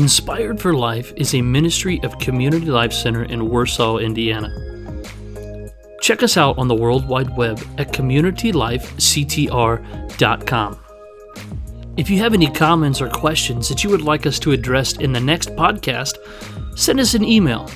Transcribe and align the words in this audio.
Inspired 0.00 0.58
for 0.58 0.72
Life 0.72 1.12
is 1.16 1.34
a 1.34 1.42
ministry 1.42 2.00
of 2.04 2.18
Community 2.18 2.64
Life 2.64 2.94
Center 2.94 3.24
in 3.24 3.50
Warsaw, 3.50 3.98
Indiana. 3.98 4.48
Check 6.00 6.22
us 6.22 6.38
out 6.38 6.56
on 6.56 6.68
the 6.68 6.74
World 6.74 7.06
Wide 7.06 7.36
Web 7.36 7.58
at 7.76 7.92
communitylifectr.com. 7.92 10.80
If 11.98 12.08
you 12.08 12.16
have 12.16 12.32
any 12.32 12.50
comments 12.50 13.02
or 13.02 13.10
questions 13.10 13.68
that 13.68 13.84
you 13.84 13.90
would 13.90 14.00
like 14.00 14.24
us 14.24 14.38
to 14.38 14.52
address 14.52 14.96
in 14.96 15.12
the 15.12 15.20
next 15.20 15.50
podcast, 15.50 16.16
send 16.78 16.98
us 16.98 17.12
an 17.12 17.22
email 17.22 17.66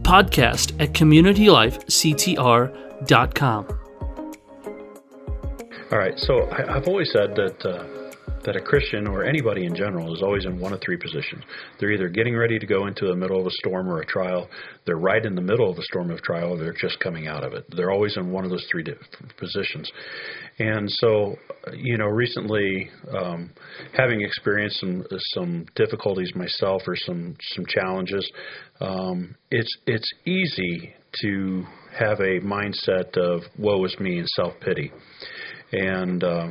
podcast 0.00 0.72
at 0.80 0.94
communitylifectr.com. 0.94 3.66
All 5.92 5.98
right, 5.98 6.18
so 6.18 6.48
I, 6.52 6.72
have 6.72 6.88
always 6.88 7.12
said 7.12 7.36
that. 7.36 7.66
Uh 7.66 7.99
that 8.44 8.56
a 8.56 8.60
Christian 8.60 9.06
or 9.06 9.24
anybody 9.24 9.66
in 9.66 9.74
general 9.74 10.14
is 10.14 10.22
always 10.22 10.44
in 10.46 10.58
one 10.58 10.72
of 10.72 10.80
three 10.80 10.96
positions. 10.96 11.42
They're 11.78 11.92
either 11.92 12.08
getting 12.08 12.36
ready 12.36 12.58
to 12.58 12.66
go 12.66 12.86
into 12.86 13.06
the 13.06 13.14
middle 13.14 13.40
of 13.40 13.46
a 13.46 13.50
storm 13.50 13.88
or 13.88 14.00
a 14.00 14.06
trial, 14.06 14.48
they're 14.86 14.96
right 14.96 15.24
in 15.24 15.34
the 15.34 15.42
middle 15.42 15.70
of 15.70 15.78
a 15.78 15.82
storm 15.82 16.10
of 16.10 16.22
trial, 16.22 16.54
or 16.54 16.58
they're 16.58 16.72
just 16.72 16.98
coming 17.00 17.26
out 17.26 17.44
of 17.44 17.52
it. 17.52 17.64
They're 17.76 17.90
always 17.90 18.16
in 18.16 18.30
one 18.30 18.44
of 18.44 18.50
those 18.50 18.66
three 18.70 18.84
positions. 19.38 19.90
And 20.58 20.90
so, 20.90 21.36
you 21.74 21.98
know, 21.98 22.06
recently, 22.06 22.90
um, 23.16 23.50
having 23.96 24.22
experienced 24.22 24.80
some 24.80 25.04
some 25.34 25.66
difficulties 25.76 26.32
myself 26.34 26.82
or 26.86 26.96
some 26.96 27.36
some 27.54 27.66
challenges, 27.66 28.30
um, 28.80 29.34
it's 29.50 29.76
it's 29.86 30.10
easy 30.24 30.94
to 31.22 31.64
have 31.98 32.20
a 32.20 32.40
mindset 32.40 33.16
of 33.16 33.42
woe 33.58 33.84
is 33.84 33.96
me 34.00 34.18
and 34.18 34.28
self 34.28 34.54
pity, 34.60 34.92
and 35.72 36.24
uh, 36.24 36.48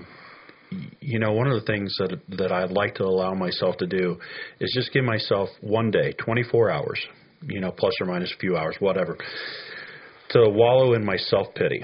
you 0.99 1.19
know, 1.19 1.33
one 1.33 1.47
of 1.47 1.59
the 1.59 1.65
things 1.65 1.95
that 1.99 2.19
that 2.37 2.51
I'd 2.51 2.71
like 2.71 2.95
to 2.95 3.03
allow 3.03 3.33
myself 3.33 3.77
to 3.77 3.87
do 3.87 4.17
is 4.59 4.71
just 4.75 4.93
give 4.93 5.03
myself 5.03 5.49
one 5.61 5.91
day, 5.91 6.13
24 6.13 6.71
hours, 6.71 6.99
you 7.43 7.59
know, 7.59 7.71
plus 7.71 7.93
or 8.01 8.07
minus 8.07 8.31
a 8.35 8.39
few 8.39 8.55
hours, 8.57 8.75
whatever, 8.79 9.17
to 10.31 10.49
wallow 10.49 10.93
in 10.93 11.03
my 11.03 11.17
self 11.17 11.47
pity. 11.55 11.83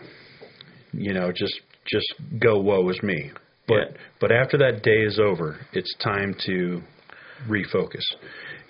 You 0.94 1.13
know, 1.13 1.31
just 1.31 1.59
just 1.88 2.13
go 2.39 2.59
woe 2.59 2.88
is 2.89 3.02
me. 3.02 3.31
But 3.67 3.75
yeah. 3.75 3.97
but 4.22 4.31
after 4.31 4.58
that 4.59 4.83
day 4.83 5.03
is 5.03 5.19
over, 5.19 5.58
it's 5.73 5.94
time 6.03 6.36
to 6.45 6.81
refocus. 7.47 8.03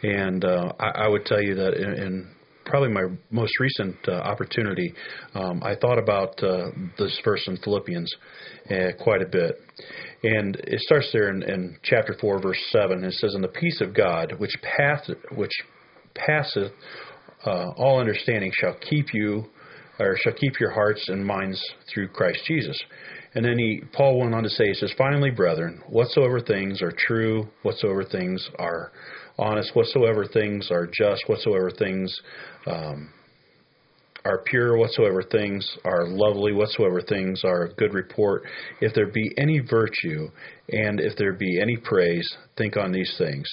And 0.03 0.43
uh, 0.43 0.71
I, 0.79 1.05
I 1.05 1.07
would 1.07 1.25
tell 1.25 1.41
you 1.41 1.55
that 1.55 1.73
in, 1.73 1.93
in 1.93 2.34
probably 2.65 2.89
my 2.89 3.03
most 3.31 3.59
recent 3.59 3.95
uh, 4.07 4.13
opportunity, 4.13 4.93
um, 5.33 5.61
I 5.63 5.75
thought 5.75 5.99
about 5.99 6.41
uh, 6.43 6.71
this 6.97 7.19
verse 7.23 7.43
in 7.47 7.57
Philippians 7.57 8.13
uh, 8.69 9.03
quite 9.03 9.21
a 9.21 9.27
bit. 9.27 9.59
And 10.23 10.55
it 10.55 10.79
starts 10.81 11.09
there 11.13 11.29
in, 11.29 11.43
in 11.43 11.77
chapter 11.83 12.15
4, 12.19 12.41
verse 12.41 12.61
7. 12.71 13.03
It 13.03 13.13
says, 13.13 13.35
And 13.35 13.43
the 13.43 13.49
peace 13.49 13.79
of 13.81 13.93
God, 13.93 14.33
which, 14.37 14.55
path, 14.77 15.07
which 15.35 15.53
passeth 16.15 16.71
uh, 17.45 17.69
all 17.77 17.99
understanding, 17.99 18.51
shall 18.53 18.75
keep 18.89 19.13
you, 19.13 19.45
or 19.99 20.17
shall 20.21 20.33
keep 20.33 20.59
your 20.59 20.71
hearts 20.71 21.07
and 21.07 21.25
minds 21.25 21.61
through 21.93 22.09
Christ 22.09 22.39
Jesus. 22.45 22.81
And 23.35 23.43
then 23.43 23.59
he, 23.59 23.81
Paul 23.93 24.19
went 24.19 24.33
on 24.33 24.43
to 24.43 24.49
say, 24.49 24.67
he 24.67 24.73
says, 24.73 24.93
Finally, 24.97 25.31
brethren, 25.31 25.81
whatsoever 25.87 26.39
things 26.39 26.81
are 26.81 26.93
true, 26.97 27.47
whatsoever 27.63 28.03
things 28.03 28.49
are 28.57 28.91
honest, 29.37 29.75
whatsoever 29.75 30.25
things 30.25 30.69
are 30.71 30.87
just, 30.87 31.23
whatsoever 31.27 31.71
things 31.71 32.15
um, 32.67 33.11
are 34.25 34.39
pure, 34.45 34.77
whatsoever 34.77 35.21
things 35.23 35.77
are 35.85 36.07
lovely, 36.07 36.51
whatsoever 36.51 37.01
things 37.01 37.43
are 37.43 37.65
of 37.65 37.77
good 37.77 37.93
report, 37.93 38.43
if 38.81 38.93
there 38.93 39.07
be 39.07 39.31
any 39.37 39.59
virtue, 39.59 40.27
and 40.69 40.99
if 40.99 41.15
there 41.17 41.33
be 41.33 41.59
any 41.61 41.77
praise, 41.77 42.27
think 42.57 42.75
on 42.75 42.91
these 42.91 43.13
things. 43.17 43.47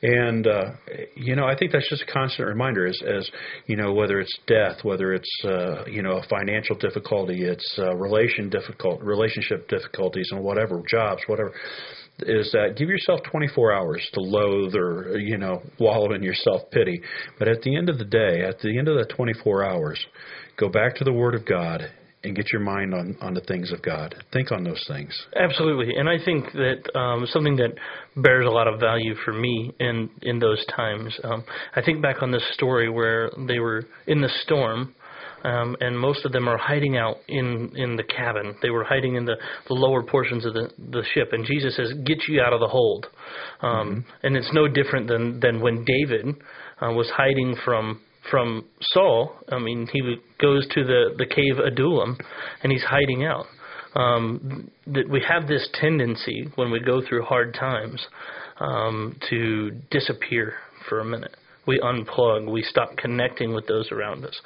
And 0.00 0.46
uh, 0.46 0.70
you 1.16 1.34
know, 1.34 1.46
I 1.46 1.56
think 1.56 1.72
that's 1.72 1.88
just 1.90 2.04
a 2.08 2.12
constant 2.12 2.46
reminder, 2.46 2.86
as, 2.86 3.00
as 3.04 3.28
you 3.66 3.74
know, 3.74 3.92
whether 3.92 4.20
it's 4.20 4.38
death, 4.46 4.84
whether 4.84 5.12
it's 5.12 5.44
uh, 5.44 5.86
you 5.86 6.02
know 6.02 6.18
a 6.18 6.22
financial 6.28 6.76
difficulty, 6.76 7.42
it's 7.42 7.74
uh, 7.78 7.96
relation 7.96 8.48
difficult, 8.48 9.02
relationship 9.02 9.68
difficulties, 9.68 10.28
and 10.30 10.40
whatever 10.40 10.80
jobs, 10.88 11.22
whatever 11.26 11.52
is 12.20 12.50
that 12.52 12.76
give 12.76 12.88
yourself 12.88 13.20
24 13.30 13.72
hours 13.72 14.06
to 14.12 14.20
loathe 14.20 14.74
or 14.74 15.18
you 15.18 15.38
know 15.38 15.62
wallow 15.78 16.12
in 16.12 16.22
your 16.22 16.34
self 16.34 16.62
pity 16.70 17.00
but 17.38 17.48
at 17.48 17.62
the 17.62 17.76
end 17.76 17.88
of 17.88 17.98
the 17.98 18.04
day 18.04 18.44
at 18.44 18.58
the 18.60 18.78
end 18.78 18.88
of 18.88 18.96
the 18.96 19.14
24 19.14 19.64
hours 19.64 20.04
go 20.56 20.68
back 20.68 20.94
to 20.96 21.04
the 21.04 21.12
word 21.12 21.34
of 21.34 21.46
god 21.46 21.90
and 22.24 22.34
get 22.34 22.52
your 22.52 22.60
mind 22.60 22.94
on 22.94 23.16
on 23.20 23.34
the 23.34 23.40
things 23.42 23.72
of 23.72 23.82
god. 23.82 24.14
Think 24.32 24.50
on 24.50 24.64
those 24.64 24.84
things. 24.88 25.16
Absolutely. 25.36 25.94
And 25.96 26.08
i 26.08 26.16
think 26.22 26.46
that 26.52 26.98
um, 26.98 27.26
something 27.30 27.56
that 27.56 27.74
bears 28.16 28.46
a 28.46 28.50
lot 28.50 28.66
of 28.66 28.80
value 28.80 29.14
for 29.24 29.32
me 29.32 29.72
in 29.78 30.10
in 30.22 30.38
those 30.38 30.64
times 30.74 31.18
um, 31.24 31.44
i 31.76 31.82
think 31.82 32.02
back 32.02 32.22
on 32.22 32.30
this 32.30 32.42
story 32.54 32.90
where 32.90 33.30
they 33.46 33.58
were 33.58 33.84
in 34.06 34.20
the 34.20 34.30
storm 34.42 34.94
um, 35.44 35.76
and 35.80 35.98
most 35.98 36.24
of 36.24 36.32
them 36.32 36.48
are 36.48 36.58
hiding 36.58 36.96
out 36.96 37.16
in 37.28 37.72
in 37.76 37.96
the 37.96 38.02
cabin. 38.02 38.56
They 38.62 38.70
were 38.70 38.84
hiding 38.84 39.14
in 39.16 39.24
the, 39.24 39.36
the 39.68 39.74
lower 39.74 40.02
portions 40.02 40.44
of 40.44 40.54
the 40.54 40.70
the 40.78 41.04
ship. 41.14 41.28
And 41.32 41.44
Jesus 41.44 41.76
says, 41.76 41.92
"Get 42.04 42.18
you 42.28 42.40
out 42.40 42.52
of 42.52 42.60
the 42.60 42.68
hold." 42.68 43.06
Um, 43.60 43.70
mm-hmm. 43.70 44.26
And 44.26 44.36
it's 44.36 44.50
no 44.52 44.68
different 44.68 45.08
than 45.08 45.40
than 45.40 45.60
when 45.60 45.84
David 45.84 46.26
uh, 46.80 46.92
was 46.92 47.10
hiding 47.10 47.56
from 47.64 48.00
from 48.30 48.64
Saul. 48.80 49.32
I 49.50 49.58
mean, 49.58 49.88
he 49.92 50.16
goes 50.40 50.66
to 50.74 50.84
the 50.84 51.14
the 51.16 51.26
cave 51.26 51.58
Adullam, 51.58 52.18
and 52.62 52.72
he's 52.72 52.84
hiding 52.84 53.24
out. 53.24 53.46
Um, 53.94 54.70
that 54.86 55.08
we 55.08 55.24
have 55.26 55.48
this 55.48 55.68
tendency 55.74 56.48
when 56.56 56.70
we 56.70 56.78
go 56.78 57.00
through 57.06 57.24
hard 57.24 57.54
times 57.54 58.06
um, 58.60 59.18
to 59.30 59.70
disappear 59.90 60.54
for 60.88 61.00
a 61.00 61.04
minute 61.04 61.34
we 61.68 61.78
unplug, 61.80 62.50
we 62.50 62.62
stop 62.62 62.96
connecting 62.96 63.52
with 63.54 63.66
those 63.66 63.92
around 63.92 64.24
us. 64.24 64.40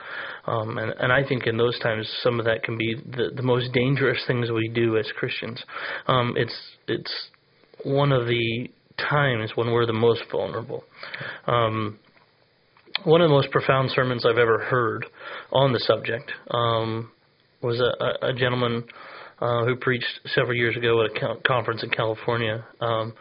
Um, 0.47 0.77
and, 0.77 0.93
and 0.99 1.12
I 1.12 1.27
think 1.27 1.47
in 1.47 1.56
those 1.56 1.78
times, 1.78 2.06
some 2.22 2.41
of 2.41 2.44
that 2.47 2.65
can 2.65 2.77
be 2.77 2.97
the, 2.97 3.31
the 3.34 3.43
most 3.43 3.72
dangerous 3.72 4.19
things 4.27 4.50
we 4.50 4.69
do 4.69 4.99
as 4.99 5.06
Christians. 5.16 5.62
Um, 6.09 6.34
it's 6.37 6.55
it's 6.88 7.12
one 7.84 8.12
of 8.12 8.27
the 8.27 8.69
times 8.99 9.53
when 9.55 9.71
we're 9.71 9.87
the 9.87 9.93
most 9.93 10.25
vulnerable. 10.31 10.82
Um, 11.47 11.99
one 13.05 13.21
of 13.21 13.28
the 13.28 13.34
most 13.34 13.50
profound 13.50 13.91
sermons 13.94 14.27
I've 14.27 14.38
ever 14.38 14.59
heard 14.59 15.06
on 15.53 15.72
the 15.72 15.81
subject 15.81 16.31
um, 16.50 17.11
was 17.62 17.81
a, 17.81 18.27
a 18.27 18.34
gentleman 18.34 18.84
uh, 19.41 19.65
who 19.65 19.77
preached 19.77 20.21
several 20.34 20.56
years 20.56 20.77
ago 20.77 21.05
at 21.05 21.11
a 21.22 21.37
conference 21.47 21.82
in 21.84 21.91
California. 21.91 22.65
Um, 22.81 23.15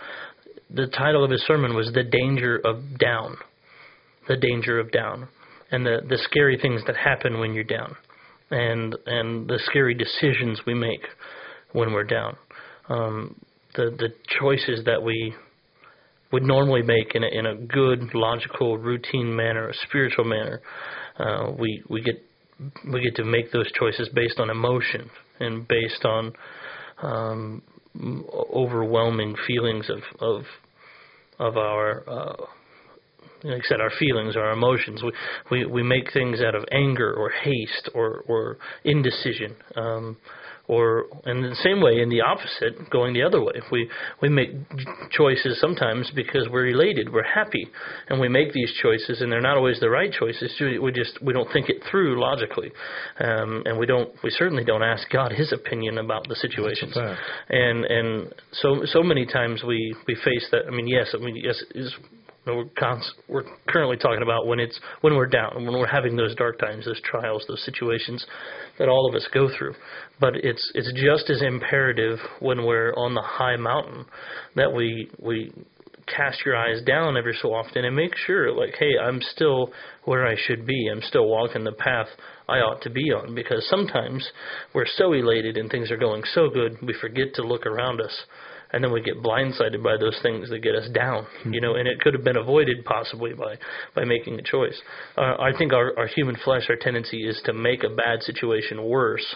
the 0.72 0.88
title 0.88 1.24
of 1.24 1.30
his 1.30 1.42
sermon 1.44 1.76
was 1.76 1.92
"The 1.94 2.04
Danger 2.04 2.60
of 2.66 2.98
Down." 2.98 3.38
The 4.28 4.38
danger 4.38 4.80
of 4.80 4.92
down 4.92 5.28
and 5.72 5.86
the, 5.86 6.00
the 6.08 6.18
scary 6.24 6.58
things 6.62 6.82
that 6.88 6.96
happen 6.96 7.40
when 7.40 7.54
you're 7.54 7.64
down 7.64 7.96
and 8.52 8.96
and 9.06 9.48
the 9.48 9.60
scary 9.66 9.94
decisions 9.94 10.62
we 10.68 10.74
make 10.74 11.02
when 11.72 11.94
we're 11.94 12.04
down. 12.04 12.36
Um, 12.90 13.36
the 13.76 13.96
the 13.98 14.10
choices 14.40 14.84
that 14.86 15.02
we 15.02 15.34
would 16.32 16.44
normally 16.44 16.82
make 16.82 17.14
in 17.14 17.24
a, 17.24 17.28
in 17.28 17.46
a 17.46 17.56
good, 17.56 18.14
logical, 18.14 18.78
routine 18.78 19.36
manner, 19.36 19.68
a 19.68 19.74
spiritual 19.88 20.26
manner, 20.26 20.62
uh, 21.20 21.52
we 21.58 21.84
we 21.90 22.02
get 22.02 22.22
we 22.92 23.02
get 23.02 23.16
to 23.16 23.24
make 23.24 23.52
those 23.52 23.70
choices 23.72 24.10
based 24.14 24.40
on 24.40 24.50
emotion 24.50 25.10
and 25.40 25.68
based 25.68 26.06
on 26.06 26.34
um, 27.02 27.62
overwhelming 28.54 29.36
feelings 29.48 29.90
of 29.90 30.00
of 30.20 30.44
of 31.40 31.58
our 31.58 32.04
uh, 32.10 32.46
like 33.44 33.64
I 33.66 33.68
said, 33.68 33.82
our 33.82 33.92
feelings, 34.00 34.36
our 34.36 34.52
emotions. 34.52 35.02
We 35.04 35.12
we 35.50 35.66
we 35.66 35.84
make 35.84 36.12
things 36.14 36.42
out 36.42 36.56
of 36.56 36.66
anger 36.72 37.14
or 37.14 37.30
haste 37.30 37.90
or 37.94 38.24
or 38.28 38.58
indecision. 38.84 39.56
Um, 39.76 40.18
or 40.68 41.06
in 41.26 41.42
the 41.42 41.56
same 41.64 41.82
way, 41.82 42.02
in 42.02 42.08
the 42.08 42.22
opposite, 42.22 42.90
going 42.90 43.14
the 43.14 43.24
other 43.24 43.44
way. 43.44 43.54
We 43.72 43.90
we 44.22 44.30
make 44.30 44.52
choices 45.12 45.60
sometimes 45.60 46.10
because 46.16 46.48
we're 46.50 46.68
elated, 46.68 47.12
we're 47.12 47.28
happy, 47.28 47.68
and 48.08 48.22
we 48.22 48.30
make 48.30 48.54
these 48.54 48.72
choices, 48.82 49.20
and 49.20 49.30
they're 49.30 49.42
not 49.42 49.58
always 49.58 49.82
the 49.82 49.90
right 49.90 50.12
choices. 50.18 50.56
We 50.62 50.92
just 50.94 51.22
we 51.22 51.34
don't 51.34 51.52
think 51.52 51.68
it 51.68 51.84
through 51.92 52.22
logically, 52.22 52.72
um, 53.20 53.64
and 53.66 53.78
we 53.78 53.86
don't 53.86 54.12
we 54.24 54.30
certainly 54.30 54.64
don't 54.64 54.84
ask 54.84 55.10
God 55.10 55.34
His 55.34 55.52
opinion 55.52 55.98
about 55.98 56.30
the 56.30 56.36
situations. 56.36 56.96
And 57.50 57.84
and 57.86 58.34
so 58.54 58.84
so 58.86 59.04
many 59.04 59.26
times 59.26 59.64
we 59.64 59.94
we 60.08 60.16
face 60.24 60.48
that. 60.52 60.62
I 60.68 60.72
mean, 60.72 60.88
yes, 60.88 61.14
I 61.14 61.18
mean 61.18 61.36
yes 61.36 61.62
is 61.76 61.94
we're, 62.46 62.66
cons- 62.78 63.14
we're 63.28 63.44
currently 63.68 63.98
talking 63.98 64.24
about 64.24 64.48
when 64.48 64.60
it's 64.60 64.80
when 65.02 65.16
we're 65.16 65.28
down, 65.28 65.54
when 65.56 65.74
we're 65.74 65.88
having 65.88 66.16
those 66.16 66.36
dark 66.36 66.60
times, 66.60 66.86
those 66.86 67.02
trials, 67.02 67.46
those 67.48 67.64
situations 67.66 68.26
that 68.80 68.90
all 68.90 69.08
of 69.08 69.16
us 69.16 69.28
go 69.34 69.50
through. 69.58 69.76
But 70.20 70.36
it's 70.38 70.72
it's 70.74 70.92
just 70.94 71.30
as 71.30 71.42
imperative 71.42 72.20
when 72.40 72.66
we're 72.66 72.94
on 72.94 73.14
the 73.14 73.22
high 73.22 73.58
mountain 73.58 74.06
that 74.56 74.74
we 74.74 75.10
we 75.20 75.52
cast 76.08 76.40
your 76.46 76.56
eyes 76.56 76.82
down 76.84 77.18
every 77.18 77.38
so 77.42 77.54
often 77.54 77.86
and 77.86 77.96
make 77.96 78.16
sure, 78.26 78.52
like, 78.52 78.76
hey, 78.78 78.92
I'm 79.02 79.22
still 79.22 79.72
where 80.06 80.26
I 80.26 80.36
should 80.48 80.66
be. 80.66 80.90
I'm 80.92 81.02
still 81.02 81.28
walking 81.28 81.64
the 81.64 81.72
path 81.72 82.08
I 82.50 82.58
ought 82.58 82.82
to 82.84 82.90
be 82.90 83.12
on. 83.12 83.36
Because 83.36 83.66
sometimes 83.70 84.28
we're 84.74 84.88
so 84.96 85.14
elated 85.14 85.58
and 85.58 85.70
things 85.70 85.92
are 85.92 85.98
going 85.98 86.24
so 86.34 86.50
good, 86.50 86.78
we 86.82 86.96
forget 87.00 87.34
to 87.36 87.44
look 87.44 87.66
around 87.66 88.02
us 88.02 88.24
and 88.74 88.84
then 88.84 88.92
we 88.92 89.02
get 89.02 89.22
blindsided 89.22 89.84
by 89.84 89.98
those 89.98 90.18
things 90.22 90.50
that 90.50 90.60
get 90.60 90.76
us 90.76 90.90
down. 90.94 91.26
You 91.50 91.62
know, 91.62 91.76
and 91.76 91.88
it 91.88 92.00
could 92.00 92.14
have 92.14 92.24
been 92.24 92.38
avoided 92.38 92.86
possibly 92.86 93.34
by 93.34 93.58
by 93.96 94.06
making 94.06 94.40
a 94.40 94.44
choice. 94.44 94.80
Uh, 95.18 95.36
I 95.40 95.52
think 95.58 95.74
our 95.74 95.98
our 95.98 96.08
human 96.08 96.36
flesh, 96.44 96.64
our 96.70 96.76
tendency 96.76 97.28
is 97.28 97.42
to 97.46 97.54
make 97.54 97.84
a 97.84 97.90
bad 97.90 98.22
situation 98.24 98.84
worse 98.84 99.36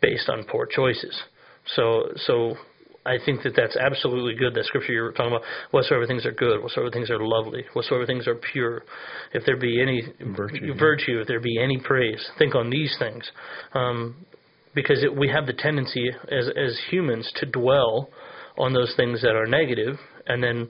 based 0.00 0.28
on 0.28 0.44
poor 0.44 0.66
choices. 0.66 1.22
So 1.76 2.08
so 2.16 2.56
I 3.08 3.16
think 3.24 3.42
that 3.44 3.54
that's 3.56 3.76
absolutely 3.76 4.34
good. 4.34 4.54
That 4.54 4.64
scripture 4.66 4.92
you're 4.92 5.12
talking 5.12 5.32
about, 5.32 5.42
whatsoever 5.70 6.06
things 6.06 6.26
are 6.26 6.32
good, 6.32 6.62
whatsoever 6.62 6.90
things 6.90 7.10
are 7.10 7.24
lovely, 7.24 7.64
whatsoever 7.72 8.04
things 8.04 8.26
are 8.26 8.34
pure, 8.34 8.82
if 9.32 9.44
there 9.46 9.56
be 9.56 9.80
any 9.80 10.02
virtue, 10.36 10.74
virtue 10.78 11.20
if 11.20 11.26
there 11.26 11.40
be 11.40 11.58
any 11.58 11.78
praise, 11.78 12.24
think 12.38 12.54
on 12.54 12.70
these 12.70 12.94
things. 12.98 13.30
Um, 13.72 14.26
because 14.74 15.02
it, 15.02 15.16
we 15.16 15.28
have 15.28 15.46
the 15.46 15.54
tendency 15.54 16.10
as 16.30 16.48
as 16.56 16.78
humans 16.90 17.32
to 17.36 17.46
dwell 17.46 18.10
on 18.58 18.72
those 18.72 18.92
things 18.96 19.22
that 19.22 19.34
are 19.34 19.46
negative, 19.46 19.96
and 20.26 20.42
then 20.42 20.68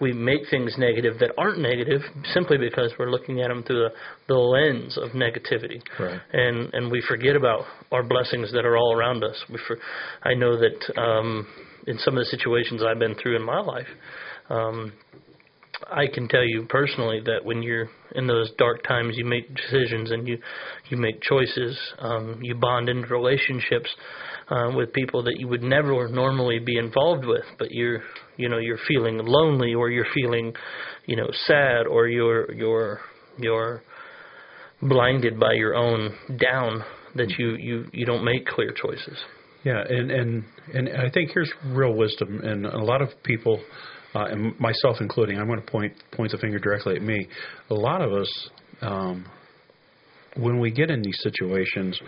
we 0.00 0.12
make 0.12 0.40
things 0.50 0.74
negative 0.78 1.18
that 1.20 1.32
aren't 1.36 1.58
negative 1.58 2.00
simply 2.32 2.56
because 2.56 2.92
we're 2.98 3.10
looking 3.10 3.42
at 3.42 3.48
them 3.48 3.62
through 3.62 3.88
the, 3.88 3.90
the 4.28 4.34
lens 4.34 4.96
of 4.96 5.10
negativity. 5.10 5.82
Right. 5.98 6.20
And 6.32 6.72
and 6.72 6.90
we 6.90 7.02
forget 7.06 7.36
about 7.36 7.64
our 7.92 8.02
blessings 8.02 8.52
that 8.52 8.64
are 8.64 8.76
all 8.76 8.96
around 8.96 9.22
us. 9.24 9.36
We 9.50 9.58
for, 9.66 9.76
I 10.22 10.34
know 10.34 10.58
that 10.58 11.00
um, 11.00 11.46
in 11.86 11.98
some 11.98 12.16
of 12.16 12.20
the 12.20 12.30
situations 12.36 12.82
I've 12.82 12.98
been 12.98 13.14
through 13.16 13.36
in 13.36 13.42
my 13.42 13.60
life, 13.60 13.88
um, 14.48 14.92
I 15.88 16.06
can 16.12 16.28
tell 16.28 16.44
you 16.44 16.66
personally 16.68 17.20
that 17.24 17.44
when 17.44 17.62
you're 17.62 17.88
in 18.14 18.26
those 18.26 18.50
dark 18.58 18.82
times, 18.84 19.16
you 19.16 19.24
make 19.24 19.54
decisions 19.54 20.10
and 20.10 20.26
you 20.26 20.38
you 20.88 20.96
make 20.96 21.20
choices. 21.22 21.78
Um, 21.98 22.40
you 22.42 22.54
bond 22.54 22.88
into 22.88 23.08
relationships 23.08 23.88
uh, 24.48 24.72
with 24.74 24.92
people 24.92 25.22
that 25.24 25.38
you 25.38 25.48
would 25.48 25.62
never 25.62 26.08
normally 26.08 26.58
be 26.58 26.76
involved 26.78 27.24
with, 27.24 27.44
but 27.58 27.70
you're 27.70 28.02
you 28.36 28.48
know 28.48 28.58
you're 28.58 28.78
feeling 28.88 29.18
lonely 29.18 29.74
or 29.74 29.90
you're 29.90 30.06
feeling 30.14 30.52
you 31.06 31.16
know 31.16 31.28
sad 31.46 31.86
or 31.86 32.08
you're 32.08 32.52
you're 32.52 33.00
you're 33.38 33.82
blinded 34.82 35.38
by 35.38 35.52
your 35.52 35.74
own 35.74 36.14
down 36.38 36.82
that 37.14 37.30
you 37.38 37.56
you 37.56 37.86
you 37.92 38.06
don't 38.06 38.24
make 38.24 38.46
clear 38.46 38.72
choices. 38.72 39.18
Yeah, 39.64 39.82
and 39.86 40.10
and 40.10 40.44
and 40.72 40.88
I 40.88 41.10
think 41.10 41.30
here's 41.34 41.52
real 41.66 41.94
wisdom, 41.94 42.40
and 42.42 42.64
a 42.66 42.82
lot 42.82 43.02
of 43.02 43.10
people 43.24 43.60
uh, 44.14 44.24
and 44.24 44.58
myself 44.58 44.96
including, 45.00 45.38
I'm 45.38 45.46
going 45.46 45.60
to 45.60 45.70
point 45.70 45.92
point 46.12 46.32
the 46.32 46.38
finger 46.38 46.58
directly 46.58 46.96
at 46.96 47.02
me. 47.02 47.28
A 47.70 47.74
lot 47.74 48.02
of 48.02 48.12
us, 48.12 48.50
um, 48.80 49.26
when 50.36 50.60
we 50.60 50.70
get 50.70 50.90
in 50.90 51.02
these 51.02 51.18
situations, 51.22 52.00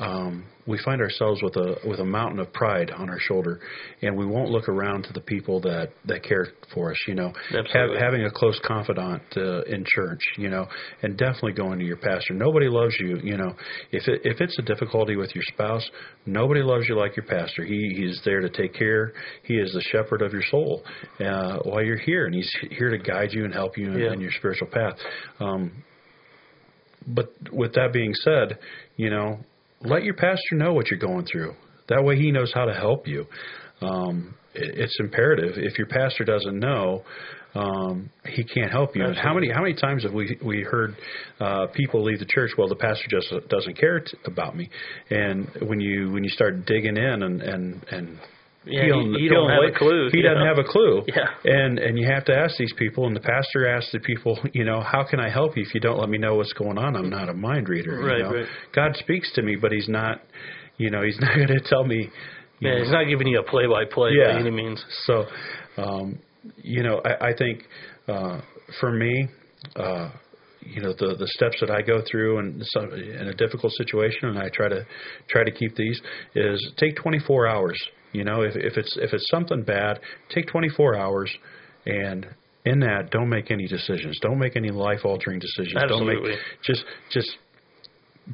um, 0.00 0.44
we 0.66 0.78
find 0.82 1.00
ourselves 1.02 1.42
with 1.42 1.56
a 1.56 1.76
with 1.86 2.00
a 2.00 2.04
mountain 2.04 2.40
of 2.40 2.50
pride 2.52 2.90
on 2.90 3.10
our 3.10 3.20
shoulder, 3.20 3.60
and 4.00 4.16
we 4.16 4.24
won't 4.24 4.50
look 4.50 4.68
around 4.68 5.04
to 5.04 5.12
the 5.12 5.20
people 5.20 5.60
that 5.60 5.90
that 6.06 6.22
care 6.22 6.48
for 6.72 6.90
us. 6.90 6.96
You 7.06 7.14
know, 7.14 7.32
have, 7.72 7.90
having 7.98 8.24
a 8.24 8.30
close 8.30 8.58
confidant 8.64 9.22
uh, 9.36 9.62
in 9.62 9.84
church. 9.86 10.22
You 10.38 10.48
know, 10.48 10.66
and 11.02 11.18
definitely 11.18 11.52
going 11.52 11.78
to 11.80 11.84
your 11.84 11.98
pastor. 11.98 12.32
Nobody 12.32 12.68
loves 12.68 12.94
you. 12.98 13.18
You 13.22 13.36
know, 13.36 13.54
if 13.92 14.08
it, 14.08 14.22
if 14.24 14.40
it's 14.40 14.58
a 14.58 14.62
difficulty 14.62 15.16
with 15.16 15.34
your 15.34 15.44
spouse, 15.52 15.88
nobody 16.24 16.62
loves 16.62 16.86
you 16.88 16.96
like 16.96 17.14
your 17.14 17.26
pastor. 17.26 17.64
He 17.64 17.94
he's 17.96 18.20
there 18.24 18.40
to 18.40 18.48
take 18.48 18.72
care. 18.72 19.12
He 19.42 19.54
is 19.54 19.72
the 19.72 19.82
shepherd 19.82 20.22
of 20.22 20.32
your 20.32 20.44
soul 20.50 20.82
uh, 21.20 21.58
while 21.64 21.84
you're 21.84 21.98
here, 21.98 22.24
and 22.24 22.34
he's 22.34 22.50
here 22.70 22.90
to 22.90 22.98
guide 22.98 23.32
you 23.32 23.44
and 23.44 23.52
help 23.52 23.76
you 23.76 23.92
in, 23.92 24.14
in 24.14 24.20
your 24.20 24.32
spiritual 24.32 24.68
path. 24.68 24.94
Um, 25.40 25.84
but 27.06 27.32
with 27.52 27.74
that 27.74 27.92
being 27.92 28.14
said, 28.14 28.58
you 28.96 29.10
know, 29.10 29.40
let 29.82 30.04
your 30.04 30.14
pastor 30.14 30.54
know 30.54 30.72
what 30.72 30.90
you're 30.90 30.98
going 30.98 31.26
through. 31.30 31.54
That 31.88 32.04
way 32.04 32.16
he 32.16 32.30
knows 32.30 32.52
how 32.54 32.64
to 32.66 32.74
help 32.74 33.06
you. 33.06 33.26
Um, 33.80 34.34
it, 34.54 34.78
it's 34.78 34.96
imperative. 35.00 35.54
If 35.56 35.78
your 35.78 35.86
pastor 35.86 36.24
doesn't 36.24 36.58
know, 36.58 37.02
um, 37.54 38.10
he 38.26 38.44
can't 38.44 38.70
help 38.70 38.94
you. 38.94 39.04
And 39.04 39.16
how 39.16 39.34
many 39.34 39.50
how 39.50 39.62
many 39.62 39.74
times 39.74 40.04
have 40.04 40.12
we 40.12 40.38
we 40.44 40.62
heard 40.62 40.94
uh, 41.40 41.66
people 41.74 42.04
leave 42.04 42.20
the 42.20 42.26
church? 42.26 42.52
Well, 42.56 42.68
the 42.68 42.76
pastor 42.76 43.06
just 43.10 43.48
doesn't 43.48 43.76
care 43.78 44.00
t- 44.00 44.16
about 44.24 44.56
me. 44.56 44.70
And 45.10 45.48
when 45.62 45.80
you 45.80 46.12
when 46.12 46.22
you 46.22 46.30
start 46.30 46.64
digging 46.66 46.96
in 46.96 47.22
and 47.22 47.42
and 47.42 47.84
and 47.90 48.18
yeah, 48.66 48.82
he 48.82 49.22
you 49.22 49.30
don't 49.30 49.48
have 49.48 49.64
a 49.64 49.76
clue. 49.76 50.10
He 50.12 50.20
doesn't 50.20 50.46
have 50.46 50.58
a 50.58 50.64
clue. 50.64 51.02
Yeah. 51.10 51.26
And 51.44 51.78
and 51.78 51.98
you 51.98 52.06
have 52.06 52.24
to 52.26 52.34
ask 52.34 52.56
these 52.56 52.72
people, 52.78 53.06
and 53.06 53.16
the 53.16 53.20
pastor 53.20 53.66
asks 53.66 53.90
the 53.92 54.00
people, 54.00 54.38
you 54.52 54.64
know, 54.64 54.80
how 54.80 55.04
can 55.04 55.18
I 55.18 55.28
help 55.30 55.56
you 55.56 55.62
if 55.62 55.74
you 55.74 55.80
don't 55.80 55.98
let 55.98 56.08
me 56.08 56.18
know 56.18 56.34
what's 56.36 56.52
going 56.52 56.78
on? 56.78 56.94
I'm 56.94 57.10
not 57.10 57.28
a 57.28 57.34
mind 57.34 57.68
reader. 57.68 57.98
Right, 57.98 58.18
you 58.18 58.22
know? 58.24 58.34
right. 58.34 58.46
God 58.74 58.96
speaks 58.96 59.32
to 59.34 59.42
me, 59.42 59.56
but 59.56 59.72
He's 59.72 59.88
not, 59.88 60.20
you 60.76 60.90
know, 60.90 61.02
He's 61.02 61.18
not 61.20 61.34
going 61.34 61.48
to 61.48 61.60
tell 61.60 61.84
me. 61.84 62.10
Yeah, 62.60 62.72
know, 62.72 62.82
He's 62.82 62.92
not 62.92 63.04
giving 63.04 63.26
you 63.26 63.40
a 63.40 63.42
play 63.42 63.66
by 63.66 63.84
play 63.90 64.10
yeah. 64.12 64.34
by 64.34 64.40
any 64.40 64.50
means. 64.50 64.84
So, 65.04 65.24
um, 65.78 66.18
you 66.56 66.82
know, 66.82 67.00
I, 67.04 67.28
I 67.28 67.36
think 67.36 67.62
uh, 68.08 68.40
for 68.80 68.92
me. 68.92 69.28
Uh, 69.76 70.10
you 70.62 70.82
know 70.82 70.92
the 70.92 71.16
the 71.18 71.26
steps 71.26 71.56
that 71.60 71.70
I 71.70 71.80
go 71.80 72.02
through 72.08 72.38
and 72.38 72.62
some, 72.66 72.92
in 72.92 73.28
a 73.28 73.34
difficult 73.34 73.72
situation, 73.72 74.28
and 74.28 74.38
I 74.38 74.50
try 74.50 74.68
to 74.68 74.86
try 75.26 75.42
to 75.42 75.50
keep 75.50 75.74
these 75.74 75.98
is 76.34 76.72
take 76.76 76.96
24 76.96 77.46
hours 77.46 77.82
you 78.12 78.24
know, 78.24 78.42
if 78.42 78.56
if 78.56 78.76
it's 78.76 78.96
if 79.00 79.12
it's 79.12 79.28
something 79.30 79.62
bad, 79.62 80.00
take 80.34 80.46
24 80.48 80.96
hours, 80.96 81.30
and 81.86 82.26
in 82.64 82.80
that, 82.80 83.10
don't 83.10 83.28
make 83.28 83.50
any 83.50 83.66
decisions. 83.66 84.18
Don't 84.20 84.38
make 84.38 84.56
any 84.56 84.70
life 84.70 85.00
altering 85.04 85.38
decisions. 85.38 85.82
Absolutely. 85.82 86.14
Don't 86.14 86.24
make 86.24 86.38
just 86.62 86.84
just 87.10 87.36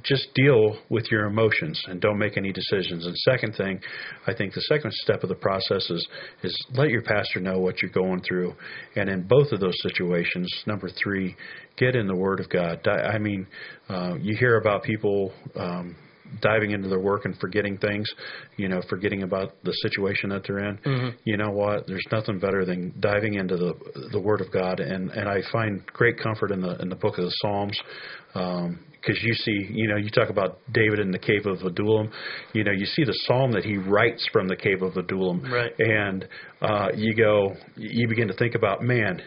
just 0.03 0.29
deal 0.35 0.77
with 0.91 1.11
your 1.11 1.25
emotions 1.25 1.83
and 1.87 2.01
don't 2.01 2.19
make 2.19 2.37
any 2.37 2.53
decisions. 2.53 3.07
And 3.07 3.17
second 3.19 3.55
thing, 3.55 3.81
I 4.27 4.35
think 4.35 4.53
the 4.53 4.61
second 4.63 4.93
step 4.93 5.23
of 5.23 5.29
the 5.29 5.35
process 5.37 5.89
is 5.91 6.07
is 6.43 6.67
let 6.75 6.91
your 6.91 7.03
pastor 7.03 7.41
know 7.41 7.59
what 7.59 7.83
you're 7.83 7.91
going 7.91 8.23
through. 8.23 8.55
And 8.97 9.09
in 9.09 9.27
both 9.27 9.53
of 9.53 9.61
those 9.61 9.77
situations, 9.83 10.53
number 10.67 10.89
three, 11.03 11.37
get 11.77 11.95
in 11.95 12.07
the 12.07 12.17
Word 12.17 12.41
of 12.41 12.49
God. 12.49 12.87
I 12.89 13.19
mean, 13.19 13.47
uh, 13.89 14.15
you 14.21 14.37
hear 14.37 14.59
about 14.59 14.83
people. 14.83 15.33
Um, 15.55 15.97
diving 16.41 16.73
into 16.73 16.89
their 16.89 17.01
work 17.01 17.25
and 17.25 17.37
forgetting 17.39 17.79
things, 17.79 18.09
you 18.57 18.69
know, 18.69 18.83
forgetting 18.89 19.23
about 19.23 19.55
the 19.65 19.73
situation 19.83 20.31
that 20.31 20.43
they're 20.47 20.69
in. 20.69 20.79
Mm-hmm. 20.79 21.17
You 21.25 21.37
know 21.37 21.51
what? 21.51 21.87
There's 21.87 22.07
nothing 22.13 22.39
better 22.39 22.65
than 22.65 22.95
diving 23.01 23.35
into 23.35 23.57
the 23.57 23.75
the 24.13 24.21
Word 24.21 24.41
of 24.41 24.51
God, 24.53 24.81
and 24.81 25.11
and 25.11 25.29
I 25.29 25.41
find 25.53 25.85
great 25.87 26.19
comfort 26.19 26.51
in 26.51 26.61
the 26.61 26.77
in 26.81 26.89
the 26.89 26.97
book 26.97 27.19
of 27.19 27.25
the 27.25 27.35
Psalms. 27.41 27.79
Um, 28.35 28.81
because 29.07 29.23
you 29.23 29.35
see, 29.35 29.69
you 29.71 29.87
know, 29.87 29.97
you 29.97 30.11
talk 30.11 30.31
about 30.31 30.59
David 30.73 30.99
in 30.99 31.13
the 31.13 31.19
cave 31.19 31.47
of 31.47 31.63
Adullam. 31.63 32.11
You 32.53 32.65
know, 32.65 32.73
you 32.73 32.87
see 32.87 33.05
the 33.05 33.17
psalm 33.27 33.53
that 33.53 33.65
he 33.65 33.77
writes 33.77 34.29
from 34.33 34.49
the 34.49 34.57
cave 34.57 34.83
of 34.83 34.97
Adullam, 34.97 35.45
right. 35.45 35.73
and 35.79 36.27
uh, 36.61 36.89
you 36.95 37.15
go, 37.15 37.55
you 37.77 38.09
begin 38.09 38.27
to 38.27 38.35
think 38.35 38.57
about, 38.57 38.83
man, 38.83 39.23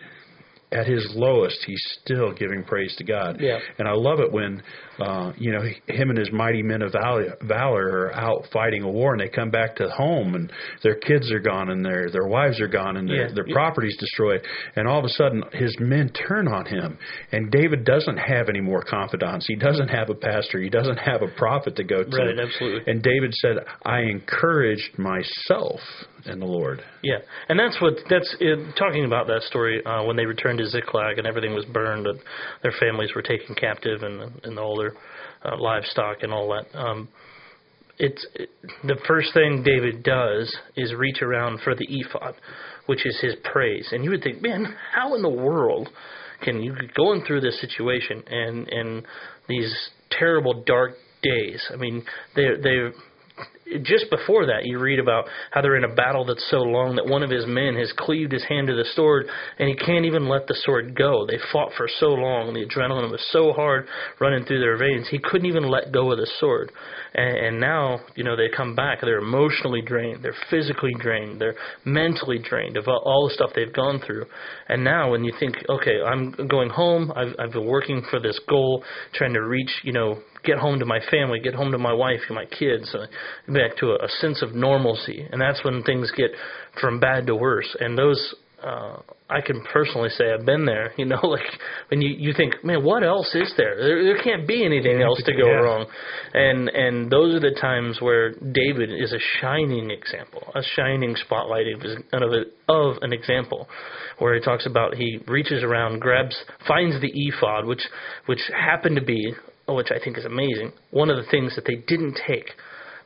at 0.71 0.85
his 0.85 1.11
lowest, 1.15 1.63
he's 1.65 1.83
still 2.03 2.31
giving 2.31 2.63
praise 2.63 2.95
to 2.97 3.03
God. 3.03 3.37
Yeah. 3.39 3.57
And 3.79 3.87
I 3.87 3.93
love 3.93 4.19
it 4.19 4.31
when, 4.31 4.61
uh, 4.99 5.31
you 5.37 5.51
know, 5.51 5.61
him 5.87 6.09
and 6.09 6.17
his 6.17 6.31
mighty 6.31 6.61
men 6.61 6.81
of 6.83 6.91
valor, 6.91 7.35
valor 7.41 7.87
are 7.87 8.13
out 8.15 8.45
fighting 8.53 8.83
a 8.83 8.89
war, 8.89 9.13
and 9.13 9.19
they 9.19 9.29
come 9.29 9.49
back 9.49 9.75
to 9.77 9.89
home, 9.89 10.35
and 10.35 10.51
their 10.83 10.95
kids 10.95 11.31
are 11.31 11.39
gone, 11.39 11.69
and 11.69 11.83
their 11.83 12.09
their 12.11 12.27
wives 12.27 12.61
are 12.61 12.67
gone, 12.67 12.97
and 12.97 13.09
their 13.09 13.27
Yeah. 13.27 13.33
their 13.33 13.45
property's 13.51 13.97
destroyed, 13.97 14.41
and 14.75 14.87
all 14.87 14.99
of 14.99 15.05
a 15.05 15.09
sudden 15.09 15.43
his 15.53 15.75
men 15.79 16.09
turn 16.09 16.47
on 16.47 16.65
him, 16.65 16.97
and 17.31 17.49
David 17.51 17.83
doesn't 17.83 18.17
have 18.17 18.47
any 18.49 18.61
more 18.61 18.81
confidants. 18.83 19.47
He 19.47 19.55
doesn't 19.55 19.87
have 19.89 20.09
a 20.09 20.15
pastor. 20.15 20.59
He 20.59 20.69
doesn't 20.69 20.97
have 20.97 21.21
a 21.23 21.27
prophet 21.29 21.75
to 21.77 21.83
go 21.83 22.03
to. 22.03 22.17
Right, 22.17 22.39
absolutely. 22.39 22.91
And 22.91 23.01
David 23.01 23.33
said, 23.33 23.57
"I 23.85 24.01
encouraged 24.01 24.99
myself 24.99 25.81
in 26.25 26.39
the 26.39 26.45
Lord." 26.45 26.83
Yeah, 27.01 27.19
and 27.47 27.59
that's 27.59 27.79
what 27.81 27.97
that's 28.09 28.35
it, 28.39 28.75
talking 28.75 29.05
about 29.05 29.27
that 29.27 29.41
story 29.43 29.83
uh, 29.85 30.03
when 30.03 30.15
they 30.15 30.25
returned 30.25 30.58
into 30.59 30.69
Ziklag 30.69 31.17
and 31.17 31.27
everything 31.27 31.53
was 31.53 31.65
burned 31.65 32.07
and 32.07 32.19
their 32.63 32.73
families 32.79 33.11
were 33.15 33.21
taken 33.21 33.55
captive 33.55 34.03
and 34.03 34.39
and 34.43 34.59
all 34.59 34.77
their 34.77 34.93
uh, 35.43 35.57
livestock 35.57 36.17
and 36.21 36.33
all 36.33 36.49
that. 36.49 36.77
Um, 36.77 37.09
it's 37.97 38.25
it, 38.35 38.49
the 38.83 38.97
first 39.07 39.33
thing 39.33 39.63
David 39.63 40.03
does 40.03 40.55
is 40.75 40.93
reach 40.93 41.21
around 41.21 41.61
for 41.61 41.75
the 41.75 41.85
ephod, 41.89 42.35
which 42.85 43.05
is 43.05 43.19
his 43.21 43.35
praise. 43.43 43.89
And 43.91 44.03
you 44.03 44.11
would 44.11 44.23
think, 44.23 44.41
man, 44.41 44.75
how 44.93 45.15
in 45.15 45.21
the 45.21 45.29
world 45.29 45.89
can 46.41 46.61
you 46.61 46.75
going 46.95 47.23
through 47.25 47.41
this 47.41 47.59
situation 47.59 48.23
and 48.27 48.67
and 48.69 49.05
these 49.47 49.89
terrible 50.11 50.63
dark 50.65 50.91
days? 51.21 51.61
I 51.71 51.75
mean, 51.75 52.03
they 52.35 52.47
they 52.61 52.89
just 53.83 54.09
before 54.09 54.47
that, 54.47 54.65
you 54.65 54.79
read 54.79 54.99
about 54.99 55.25
how 55.51 55.61
they're 55.61 55.77
in 55.77 55.83
a 55.83 55.95
battle 55.95 56.25
that's 56.25 56.47
so 56.49 56.57
long 56.57 56.95
that 56.95 57.05
one 57.05 57.21
of 57.21 57.29
his 57.29 57.45
men 57.45 57.75
has 57.75 57.93
cleaved 57.97 58.31
his 58.31 58.43
hand 58.45 58.67
to 58.67 58.75
the 58.75 58.87
sword, 58.95 59.27
and 59.59 59.69
he 59.69 59.75
can't 59.75 60.05
even 60.05 60.27
let 60.27 60.47
the 60.47 60.57
sword 60.65 60.95
go. 60.95 61.25
They 61.27 61.37
fought 61.51 61.71
for 61.77 61.87
so 61.99 62.07
long, 62.07 62.53
the 62.53 62.65
adrenaline 62.65 63.11
was 63.11 63.23
so 63.31 63.53
hard 63.53 63.87
running 64.19 64.45
through 64.45 64.59
their 64.59 64.77
veins, 64.77 65.07
he 65.09 65.19
couldn't 65.19 65.47
even 65.47 65.69
let 65.69 65.91
go 65.91 66.11
of 66.11 66.17
the 66.17 66.29
sword. 66.39 66.71
And, 67.13 67.37
and 67.37 67.59
now, 67.59 67.99
you 68.15 68.23
know, 68.23 68.35
they 68.35 68.49
come 68.55 68.75
back, 68.75 69.01
they're 69.01 69.19
emotionally 69.19 69.81
drained, 69.81 70.23
they're 70.23 70.35
physically 70.49 70.93
drained, 70.99 71.39
they're 71.39 71.55
mentally 71.85 72.39
drained 72.39 72.77
of 72.77 72.87
all 72.87 73.27
the 73.27 73.33
stuff 73.33 73.51
they've 73.55 73.73
gone 73.73 74.01
through. 74.05 74.25
And 74.67 74.83
now, 74.83 75.11
when 75.11 75.23
you 75.23 75.33
think, 75.39 75.55
okay, 75.69 76.01
I'm 76.01 76.31
going 76.47 76.69
home, 76.69 77.11
I've, 77.15 77.35
I've 77.37 77.51
been 77.51 77.67
working 77.67 78.03
for 78.09 78.19
this 78.19 78.39
goal, 78.49 78.83
trying 79.13 79.33
to 79.33 79.41
reach, 79.41 79.71
you 79.83 79.93
know, 79.93 80.19
get 80.43 80.57
home 80.57 80.79
to 80.79 80.85
my 80.85 80.99
family, 81.11 81.39
get 81.39 81.53
home 81.55 81.71
to 81.71 81.77
my 81.77 81.93
wife 81.93 82.21
and 82.27 82.35
my 82.35 82.45
kids, 82.45 82.93
uh, 82.95 83.05
back 83.51 83.77
to 83.77 83.91
a, 83.91 84.05
a 84.05 84.09
sense 84.21 84.41
of 84.41 84.53
normalcy. 84.55 85.27
And 85.31 85.41
that's 85.41 85.63
when 85.63 85.83
things 85.83 86.11
get 86.15 86.31
from 86.81 86.99
bad 86.99 87.27
to 87.27 87.35
worse. 87.35 87.75
And 87.79 87.97
those, 87.97 88.35
uh, 88.63 88.97
I 89.29 89.41
can 89.41 89.63
personally 89.71 90.09
say 90.09 90.33
I've 90.33 90.45
been 90.45 90.65
there. 90.65 90.91
You 90.97 91.05
know, 91.05 91.19
like 91.23 91.45
when 91.89 92.01
you 92.01 92.09
you 92.17 92.33
think, 92.35 92.63
man, 92.63 92.83
what 92.83 93.03
else 93.03 93.33
is 93.33 93.53
there? 93.57 93.75
There, 93.77 94.03
there 94.03 94.21
can't 94.21 94.45
be 94.47 94.65
anything 94.65 95.01
else 95.01 95.21
to 95.23 95.31
go 95.33 95.47
Yeah. 95.47 95.61
wrong. 95.63 95.85
And 96.33 96.67
and 96.69 97.09
those 97.09 97.35
are 97.35 97.39
the 97.39 97.55
times 97.59 97.99
where 98.01 98.31
David 98.31 98.89
is 98.91 99.13
a 99.13 99.19
shining 99.39 99.91
example, 99.91 100.43
a 100.55 100.61
shining 100.75 101.15
spotlight 101.15 101.67
of 101.73 101.81
his- 101.81 101.97
of, 102.11 102.31
a, 102.33 102.43
of 102.71 102.97
an 103.01 103.13
example, 103.13 103.67
where 104.17 104.33
he 104.35 104.41
talks 104.41 104.65
about 104.65 104.95
he 104.95 105.19
reaches 105.27 105.63
around, 105.63 105.99
grabs, 106.01 106.35
finds 106.67 106.99
the 106.99 107.11
ephod, 107.13 107.65
which 107.65 107.83
which 108.25 108.41
happened 108.53 108.97
to 108.97 109.05
be, 109.05 109.33
which 109.75 109.91
I 109.91 110.03
think 110.03 110.17
is 110.17 110.25
amazing, 110.25 110.71
one 110.91 111.09
of 111.09 111.17
the 111.17 111.29
things 111.29 111.55
that 111.55 111.65
they 111.65 111.75
didn't 111.75 112.19
take. 112.27 112.51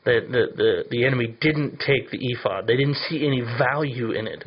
The, 0.06 0.20
the 0.30 0.44
the 0.58 0.84
the 0.92 1.06
enemy 1.06 1.38
didn't 1.40 1.80
take 1.80 2.12
the 2.12 2.20
ephod. 2.20 2.68
They 2.68 2.76
didn't 2.76 2.98
see 3.10 3.26
any 3.26 3.42
value 3.42 4.12
in 4.12 4.28
it. 4.28 4.44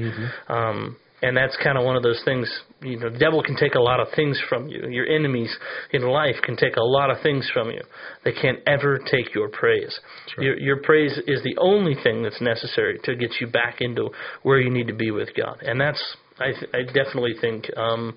Um, 0.48 0.96
and 1.22 1.34
that's 1.36 1.56
kind 1.64 1.78
of 1.78 1.84
one 1.84 1.96
of 1.96 2.02
those 2.02 2.20
things. 2.24 2.46
You 2.82 2.98
know, 2.98 3.08
the 3.08 3.18
devil 3.18 3.42
can 3.42 3.56
take 3.56 3.74
a 3.74 3.80
lot 3.80 4.00
of 4.00 4.08
things 4.14 4.40
from 4.50 4.68
you. 4.68 4.86
Your 4.88 5.06
enemies 5.06 5.54
in 5.92 6.02
life 6.02 6.36
can 6.44 6.56
take 6.56 6.76
a 6.76 6.84
lot 6.84 7.10
of 7.10 7.22
things 7.22 7.50
from 7.54 7.70
you. 7.70 7.80
They 8.24 8.32
can't 8.32 8.58
ever 8.66 8.98
take 9.10 9.34
your 9.34 9.48
praise. 9.48 9.98
Your 10.38 10.58
your 10.58 10.82
praise 10.82 11.18
is 11.26 11.42
the 11.42 11.56
only 11.58 11.94
thing 12.02 12.22
that's 12.22 12.40
necessary 12.40 13.00
to 13.04 13.16
get 13.16 13.30
you 13.40 13.46
back 13.46 13.80
into 13.80 14.10
where 14.42 14.60
you 14.60 14.70
need 14.70 14.88
to 14.88 14.94
be 14.94 15.10
with 15.10 15.30
God. 15.34 15.62
And 15.62 15.80
that's 15.80 16.02
I 16.38 16.52
th- 16.52 16.70
I 16.74 16.82
definitely 16.82 17.34
think, 17.40 17.64
um, 17.78 18.14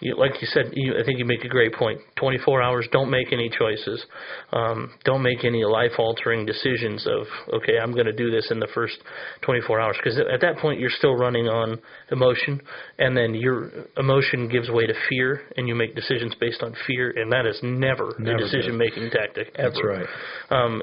you, 0.00 0.14
like 0.18 0.32
you 0.42 0.48
said, 0.52 0.72
you, 0.72 0.94
I 1.00 1.04
think 1.04 1.18
you 1.18 1.24
make 1.24 1.42
a 1.44 1.48
great 1.48 1.72
point. 1.74 2.00
24 2.16 2.60
hours, 2.60 2.86
don't 2.92 3.10
make 3.10 3.32
any 3.32 3.48
choices. 3.48 4.04
Um, 4.52 4.92
don't 5.04 5.22
make 5.22 5.42
any 5.44 5.64
life-altering 5.64 6.44
decisions 6.44 7.06
of, 7.06 7.26
okay, 7.54 7.78
I'm 7.82 7.92
going 7.92 8.06
to 8.06 8.12
do 8.12 8.30
this 8.30 8.50
in 8.50 8.60
the 8.60 8.68
first 8.74 8.98
24 9.40 9.80
hours, 9.80 9.96
because 10.02 10.18
at 10.18 10.42
that 10.42 10.58
point 10.58 10.80
you're 10.80 10.90
still 10.90 11.16
running 11.16 11.48
on 11.48 11.80
emotion, 12.10 12.60
and 12.98 13.16
then 13.16 13.34
your 13.34 13.70
emotion 13.96 14.48
gives 14.48 14.68
way 14.68 14.86
to 14.86 14.94
fear, 15.08 15.40
and 15.56 15.66
you 15.66 15.74
make 15.74 15.94
decisions 15.94 16.34
based 16.38 16.62
on 16.62 16.74
fear, 16.86 17.14
and 17.16 17.32
that 17.32 17.46
is 17.46 17.58
never, 17.62 18.14
Never 18.18 18.36
a 18.36 18.38
decision-making 18.38 19.10
tactic 19.10 19.50
ever. 19.56 19.70
That's 19.70 19.82
right. 19.82 20.06
Um, 20.50 20.82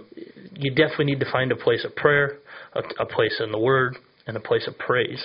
you 0.54 0.72
definitely 0.74 1.06
need 1.06 1.20
to 1.20 1.32
find 1.32 1.52
a 1.52 1.56
place 1.56 1.86
of 1.86 1.96
prayer, 1.96 2.40
a, 2.74 2.82
a 3.04 3.06
place 3.06 3.40
in 3.44 3.52
the 3.52 3.60
Word, 3.60 3.96
and 4.26 4.36
a 4.36 4.40
place 4.40 4.68
of 4.68 4.78
praise. 4.78 5.24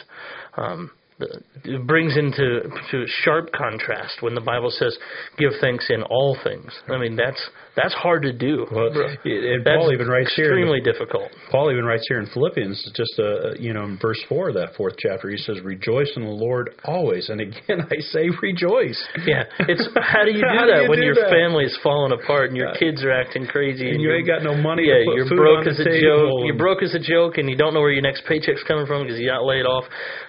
Um, 0.56 0.90
it 1.18 1.86
brings 1.86 2.16
into 2.16 2.62
to 2.90 3.04
sharp 3.22 3.50
contrast 3.52 4.20
when 4.20 4.34
the 4.34 4.40
Bible 4.40 4.70
says, 4.70 4.96
"Give 5.38 5.52
thanks 5.60 5.88
in 5.90 6.02
all 6.02 6.36
things." 6.42 6.72
I 6.88 6.98
mean, 6.98 7.14
that's 7.16 7.40
that's 7.76 7.94
hard 7.94 8.22
to 8.22 8.32
do. 8.32 8.66
Well, 8.70 8.88
and 9.24 9.64
that's 9.64 9.76
Paul 9.78 9.92
even 9.92 10.08
writes 10.08 10.32
here. 10.34 10.46
extremely 10.46 10.80
difficult. 10.80 11.30
Paul 11.50 11.70
even 11.72 11.84
writes 11.84 12.04
here 12.08 12.18
in 12.20 12.26
Philippians, 12.26 12.92
just 12.96 13.18
uh, 13.18 13.54
you 13.58 13.72
know, 13.72 13.84
in 13.84 13.98
verse 14.00 14.20
four 14.28 14.48
of 14.48 14.54
that 14.56 14.74
fourth 14.76 14.94
chapter, 14.98 15.30
he 15.30 15.36
says, 15.36 15.60
"Rejoice 15.62 16.10
in 16.16 16.24
the 16.24 16.30
Lord 16.30 16.70
always." 16.84 17.28
And 17.28 17.40
again, 17.40 17.86
I 17.90 18.00
say, 18.00 18.28
rejoice. 18.42 19.00
Yeah, 19.24 19.44
it's 19.60 19.86
how 20.02 20.24
do 20.24 20.30
you 20.32 20.42
do 20.42 20.66
that 20.66 20.82
you 20.84 20.88
when 20.90 20.98
do 20.98 21.06
your 21.06 21.14
that? 21.14 21.30
family 21.30 21.64
is 21.64 21.78
falling 21.82 22.12
apart 22.12 22.48
and 22.50 22.56
your 22.56 22.74
kids 22.74 23.04
are 23.04 23.12
acting 23.12 23.46
crazy 23.46 23.88
And 23.90 24.00
you 24.00 24.08
you're- 24.08 24.18
ain't 24.18 24.26
got 24.26 24.42
no 24.42 24.54
money 24.56 24.86
Yeah, 24.88 25.02
you're 25.14 25.28
broke 25.28 25.66
as 25.66 25.78
a 25.78 25.84
joke. 25.84 26.30
and- 26.42 26.46
You're 26.46 26.56
broke 26.58 26.82
as 26.82 26.94
a 26.94 26.98
joke, 27.00 27.38
and 27.38 27.48
you 27.48 27.56
don't 27.56 27.72
know 27.72 27.80
where 27.80 27.92
your 27.92 28.02
next 28.02 28.24
paycheck's 28.26 28.62
coming 28.64 28.86
from 28.86 29.02
because 29.04 29.18
you 29.20 29.28
got 29.28 29.44
laid 29.44 29.64
off. 29.64 29.84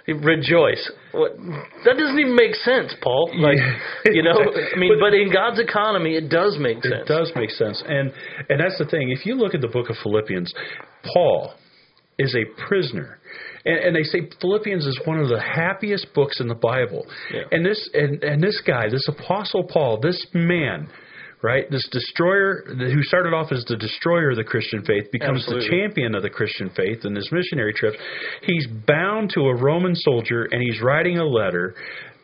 You 0.05 0.17
Rejoice. 0.75 0.91
What? 1.11 1.37
That 1.85 1.97
doesn't 1.97 2.19
even 2.19 2.35
make 2.35 2.55
sense, 2.55 2.93
Paul. 3.01 3.31
Like, 3.37 3.57
Yeah. 3.57 4.11
you 4.11 4.23
know, 4.23 4.37
I 4.75 4.77
mean, 4.77 4.99
but 4.99 5.13
in 5.13 5.31
God's 5.31 5.59
economy, 5.59 6.15
it 6.15 6.29
does 6.29 6.57
make 6.59 6.83
sense. 6.83 6.93
It 7.01 7.07
does 7.07 7.31
make 7.35 7.51
sense, 7.51 7.83
and 7.87 8.11
and 8.49 8.59
that's 8.59 8.77
the 8.77 8.85
thing. 8.85 9.11
If 9.11 9.25
you 9.25 9.35
look 9.35 9.53
at 9.55 9.61
the 9.61 9.67
book 9.67 9.89
of 9.89 9.95
Philippians, 10.03 10.53
Paul 11.13 11.53
is 12.17 12.35
a 12.35 12.45
prisoner. 12.67 13.19
And, 13.65 13.77
and 13.77 13.95
they 13.95 14.03
say 14.03 14.29
Philippians 14.39 14.85
is 14.85 14.99
one 15.05 15.19
of 15.19 15.27
the 15.27 15.39
happiest 15.41 16.13
books 16.13 16.39
in 16.39 16.47
the 16.47 16.55
Bible. 16.55 17.05
Yeah. 17.33 17.41
And 17.51 17.65
this 17.65 17.89
and, 17.93 18.23
and 18.23 18.41
this 18.41 18.61
guy, 18.65 18.89
this 18.89 19.07
apostle 19.07 19.63
Paul, 19.63 19.99
this 19.99 20.25
man, 20.33 20.87
right, 21.45 21.69
this 21.69 21.87
destroyer 21.91 22.63
who 22.65 23.03
started 23.03 23.33
off 23.33 23.51
as 23.51 23.63
the 23.67 23.77
destroyer 23.77 24.31
of 24.31 24.37
the 24.37 24.43
Christian 24.43 24.83
faith, 24.83 25.11
becomes 25.11 25.43
Absolutely. 25.43 25.69
the 25.69 25.75
champion 25.75 26.15
of 26.15 26.23
the 26.23 26.29
Christian 26.29 26.71
faith 26.75 27.05
in 27.05 27.15
his 27.15 27.29
missionary 27.31 27.73
trips. 27.73 27.97
He's 28.41 28.67
bound 28.87 29.29
to 29.35 29.41
a 29.41 29.55
Roman 29.55 29.95
soldier, 29.95 30.47
and 30.51 30.61
he's 30.61 30.81
writing 30.81 31.19
a 31.19 31.25
letter. 31.25 31.75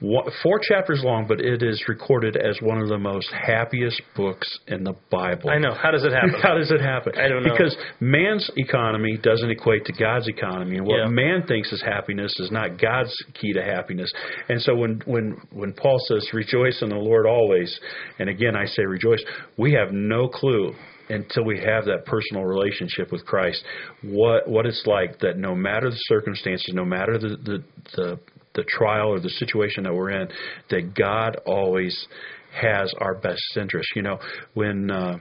Four 0.01 0.59
chapters 0.67 1.03
long, 1.03 1.27
but 1.27 1.39
it 1.39 1.61
is 1.61 1.83
recorded 1.87 2.35
as 2.35 2.57
one 2.61 2.79
of 2.81 2.89
the 2.89 2.97
most 2.97 3.29
happiest 3.31 4.01
books 4.15 4.59
in 4.67 4.83
the 4.83 4.95
Bible. 5.11 5.51
I 5.51 5.59
know. 5.59 5.73
How 5.75 5.91
does 5.91 6.03
it 6.03 6.11
happen? 6.11 6.33
How 6.41 6.57
does 6.57 6.71
it 6.71 6.81
happen? 6.81 7.13
I 7.15 7.27
don't 7.27 7.43
know. 7.43 7.51
Because 7.51 7.77
man's 7.99 8.49
economy 8.57 9.17
doesn't 9.21 9.49
equate 9.51 9.85
to 9.85 9.93
God's 9.93 10.27
economy, 10.27 10.77
and 10.77 10.87
what 10.87 10.97
Yeah. 10.97 11.07
man 11.07 11.43
thinks 11.47 11.71
is 11.71 11.81
happiness 11.83 12.35
is 12.39 12.49
not 12.51 12.79
God's 12.81 13.15
key 13.39 13.53
to 13.53 13.63
happiness. 13.63 14.11
And 14.49 14.59
so 14.61 14.75
when 14.75 15.01
when 15.05 15.37
when 15.51 15.73
Paul 15.73 15.99
says 16.07 16.27
rejoice 16.33 16.81
in 16.81 16.89
the 16.89 16.95
Lord 16.95 17.27
always, 17.27 17.79
and 18.17 18.27
again 18.27 18.55
I 18.55 18.65
say 18.65 18.83
rejoice, 18.83 19.23
we 19.57 19.73
have 19.73 19.91
no 19.91 20.27
clue 20.27 20.73
until 21.09 21.43
we 21.43 21.59
have 21.59 21.85
that 21.85 22.05
personal 22.05 22.43
relationship 22.45 23.11
with 23.11 23.25
Christ 23.25 23.61
what 24.03 24.47
what 24.47 24.65
it's 24.65 24.83
like 24.85 25.19
that 25.19 25.37
no 25.37 25.53
matter 25.53 25.89
the 25.89 25.97
circumstances, 26.07 26.73
no 26.73 26.85
matter 26.85 27.17
the 27.19 27.29
the 27.29 27.63
the, 27.95 28.19
the 28.55 28.63
trial 28.63 29.09
or 29.09 29.19
the 29.19 29.29
situation 29.29 29.83
that 29.83 29.93
we're 29.93 30.11
in, 30.11 30.27
that 30.69 30.93
God 30.95 31.37
always 31.45 32.07
has 32.53 32.93
our 32.99 33.15
best 33.15 33.41
interest. 33.55 33.89
You 33.95 34.01
know, 34.01 34.19
when 34.53 34.91
uh, 34.91 35.17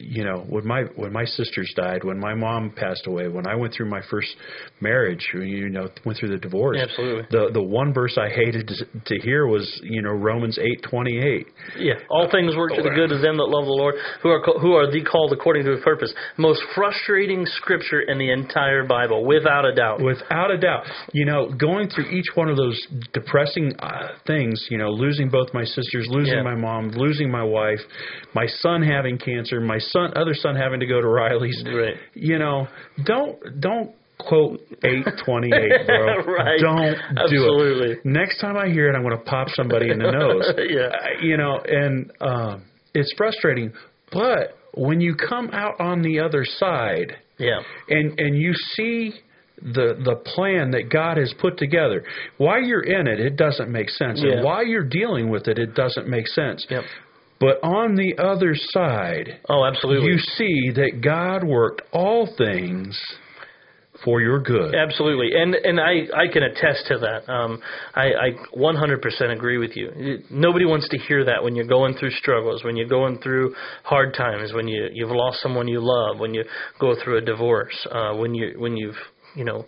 you 0.00 0.24
know 0.24 0.44
when 0.48 0.66
my 0.66 0.82
when 0.96 1.12
my 1.12 1.24
sisters 1.24 1.72
died, 1.76 2.04
when 2.04 2.18
my 2.18 2.34
mom 2.34 2.70
passed 2.70 3.06
away, 3.06 3.28
when 3.28 3.46
I 3.46 3.54
went 3.54 3.74
through 3.74 3.90
my 3.90 4.00
first 4.10 4.28
marriage, 4.80 5.26
you 5.34 5.68
know, 5.68 5.88
went 6.04 6.18
through 6.18 6.30
the 6.30 6.38
divorce. 6.38 6.78
Absolutely. 6.80 7.24
The 7.30 7.50
the 7.52 7.62
one 7.62 7.92
verse 7.92 8.16
I 8.18 8.28
hated 8.28 8.68
to, 8.68 9.14
to 9.16 9.20
hear 9.22 9.46
was 9.46 9.80
you 9.82 10.02
know 10.02 10.10
Romans 10.10 10.58
eight 10.58 10.82
twenty 10.88 11.18
eight. 11.18 11.46
Yeah, 11.78 11.94
all 12.10 12.28
things 12.30 12.54
work 12.56 12.72
to 12.74 12.82
the 12.82 12.90
good 12.90 13.12
of 13.12 13.22
them 13.22 13.36
that 13.36 13.44
love 13.44 13.64
the 13.64 13.72
Lord, 13.72 13.94
who 14.22 14.28
are 14.30 14.42
who 14.60 14.74
are 14.74 14.90
the 14.90 15.02
called 15.02 15.32
according 15.32 15.64
to 15.64 15.72
His 15.72 15.80
purpose. 15.82 16.12
Most 16.36 16.62
frustrating 16.74 17.44
scripture 17.46 18.02
in 18.02 18.18
the 18.18 18.30
entire 18.30 18.84
Bible, 18.84 19.24
without 19.24 19.64
a 19.64 19.74
doubt. 19.74 20.00
Without 20.02 20.50
a 20.50 20.58
doubt, 20.58 20.84
you 21.12 21.24
know, 21.24 21.50
going 21.52 21.88
through 21.88 22.10
each 22.10 22.26
one 22.34 22.48
of 22.48 22.56
those 22.56 22.78
depressing 23.12 23.72
uh, 23.80 24.08
things, 24.26 24.66
you 24.70 24.78
know, 24.78 24.90
losing 24.90 25.28
both 25.28 25.48
my 25.54 25.64
sisters, 25.64 26.06
losing 26.08 26.34
Yeah. 26.34 26.42
my 26.42 26.54
mom, 26.54 26.90
losing 26.90 27.30
my 27.30 27.42
wife, 27.42 27.80
my 28.34 28.46
son 28.46 28.82
having 28.82 29.18
cancer, 29.18 29.60
my 29.60 29.71
son, 29.78 30.12
other 30.16 30.34
son 30.34 30.56
having 30.56 30.80
to 30.80 30.86
go 30.86 31.00
to 31.00 31.06
Riley's. 31.06 31.62
Right. 31.66 31.94
You 32.14 32.38
know, 32.38 32.66
don't 33.04 33.38
don't 33.60 33.92
quote 34.18 34.60
eight 34.84 35.04
twenty 35.24 35.48
eight, 35.54 35.72
bro. 35.86 36.16
Right. 36.24 36.60
Don't 36.60 36.94
do 36.94 37.20
Absolutely. 37.20 37.92
it. 37.92 38.04
Next 38.04 38.40
time 38.40 38.56
I 38.56 38.68
hear 38.68 38.88
it, 38.90 38.94
I'm 38.96 39.02
going 39.02 39.16
to 39.18 39.24
pop 39.24 39.48
somebody 39.50 39.90
in 39.90 39.98
the 39.98 40.10
nose. 40.10 40.52
Yeah. 40.68 40.90
You 41.22 41.36
know, 41.36 41.60
and 41.66 42.10
um, 42.20 42.64
it's 42.94 43.12
frustrating, 43.16 43.72
but 44.12 44.56
when 44.74 45.00
you 45.00 45.14
come 45.16 45.50
out 45.52 45.80
on 45.80 46.02
the 46.02 46.20
other 46.20 46.44
side 46.44 47.16
Yeah, 47.38 47.60
and 47.88 48.18
and 48.18 48.36
you 48.38 48.52
see 48.74 49.12
the 49.60 49.94
the 50.04 50.16
plan 50.34 50.70
that 50.72 50.88
God 50.90 51.16
has 51.18 51.32
put 51.40 51.56
together. 51.58 52.04
While 52.38 52.60
you're 52.62 52.82
in 52.82 53.06
it, 53.06 53.20
it 53.20 53.36
doesn't 53.36 53.70
make 53.70 53.90
sense, 53.90 54.20
Yeah. 54.22 54.32
and 54.36 54.44
while 54.44 54.64
you're 54.64 54.88
dealing 54.88 55.30
with 55.30 55.46
it, 55.46 55.58
it 55.58 55.74
doesn't 55.74 56.08
make 56.08 56.26
sense. 56.26 56.66
Yep. 56.70 56.84
But 57.42 57.58
on 57.66 57.96
the 57.96 58.14
other 58.22 58.54
side, 58.54 59.40
Oh, 59.48 59.64
absolutely. 59.64 60.06
you 60.12 60.18
see 60.18 60.70
that 60.76 61.00
God 61.02 61.42
worked 61.42 61.82
all 61.92 62.28
things 62.38 62.96
for 64.04 64.20
your 64.20 64.40
good. 64.40 64.74
Absolutely, 64.74 65.30
and 65.34 65.54
and 65.54 65.80
I 65.80 66.06
I 66.14 66.32
can 66.32 66.44
attest 66.44 66.86
to 66.88 66.98
that. 66.98 67.28
Um, 67.30 67.60
I, 67.94 68.06
I 68.06 68.30
100% 68.56 69.32
agree 69.32 69.58
with 69.58 69.76
you. 69.76 70.22
Nobody 70.30 70.64
wants 70.64 70.88
to 70.90 70.98
hear 70.98 71.24
that 71.24 71.42
when 71.42 71.54
you're 71.56 71.66
going 71.66 71.94
through 71.94 72.10
struggles, 72.12 72.64
when 72.64 72.76
you're 72.76 72.88
going 72.88 73.18
through 73.18 73.54
hard 73.84 74.14
times, 74.14 74.52
when 74.52 74.68
you 74.68 74.88
you've 74.92 75.10
lost 75.10 75.40
someone 75.42 75.66
you 75.68 75.80
love, 75.80 76.18
when 76.20 76.34
you 76.34 76.44
go 76.78 76.94
through 77.02 77.18
a 77.18 77.20
divorce, 77.20 77.76
uh, 77.90 78.14
when 78.14 78.34
you 78.34 78.54
when 78.58 78.76
you've 78.76 78.96
you 79.34 79.44
know 79.44 79.66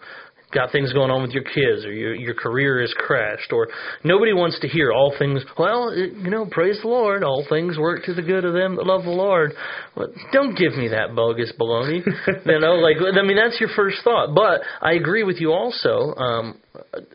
got 0.54 0.70
things 0.72 0.92
going 0.92 1.10
on 1.10 1.22
with 1.22 1.32
your 1.32 1.42
kids 1.42 1.84
or 1.84 1.92
your 1.92 2.14
your 2.14 2.34
career 2.34 2.80
is 2.80 2.94
crashed 2.96 3.52
or 3.52 3.68
nobody 4.04 4.32
wants 4.32 4.58
to 4.60 4.68
hear 4.68 4.92
all 4.92 5.14
things 5.18 5.42
well 5.58 5.94
you 5.94 6.30
know 6.30 6.46
praise 6.50 6.78
the 6.82 6.88
lord 6.88 7.22
all 7.24 7.44
things 7.48 7.76
work 7.78 8.04
to 8.04 8.14
the 8.14 8.22
good 8.22 8.44
of 8.44 8.54
them 8.54 8.76
that 8.76 8.86
love 8.86 9.04
the 9.04 9.10
lord. 9.10 9.52
Well, 9.96 10.08
don't 10.32 10.56
give 10.56 10.74
me 10.74 10.88
that 10.88 11.14
bogus 11.14 11.52
baloney. 11.58 12.02
You 12.46 12.60
know 12.60 12.74
like 12.74 12.96
i 12.98 13.22
mean 13.22 13.36
that's 13.36 13.58
your 13.58 13.70
first 13.74 13.98
thought. 14.04 14.34
But 14.34 14.60
i 14.80 14.92
agree 14.92 15.24
with 15.24 15.40
you 15.40 15.52
also 15.52 16.14
um 16.16 16.60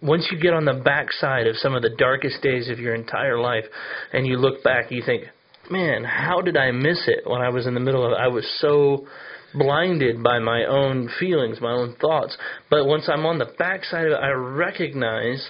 once 0.01 0.27
you 0.31 0.39
get 0.39 0.53
on 0.53 0.65
the 0.65 0.81
backside 0.83 1.47
of 1.47 1.55
some 1.57 1.75
of 1.75 1.81
the 1.81 1.95
darkest 1.97 2.41
days 2.41 2.69
of 2.69 2.79
your 2.79 2.95
entire 2.95 3.39
life 3.39 3.65
and 4.13 4.27
you 4.27 4.37
look 4.37 4.63
back 4.63 4.91
you 4.91 5.03
think 5.05 5.23
man 5.69 6.03
how 6.03 6.41
did 6.41 6.57
i 6.57 6.71
miss 6.71 7.07
it 7.07 7.29
when 7.29 7.41
i 7.41 7.49
was 7.49 7.67
in 7.67 7.73
the 7.73 7.79
middle 7.79 8.05
of 8.05 8.11
it? 8.11 8.15
I 8.15 8.27
was 8.27 8.45
so 8.59 9.07
blinded 9.53 10.23
by 10.23 10.39
my 10.39 10.65
own 10.65 11.09
feelings, 11.19 11.59
my 11.61 11.71
own 11.71 11.95
thoughts. 11.99 12.37
But 12.69 12.85
once 12.85 13.09
I'm 13.11 13.25
on 13.25 13.39
the 13.39 13.53
backside 13.57 14.07
of 14.07 14.13
it, 14.13 14.21
I 14.21 14.29
recognize 14.31 15.47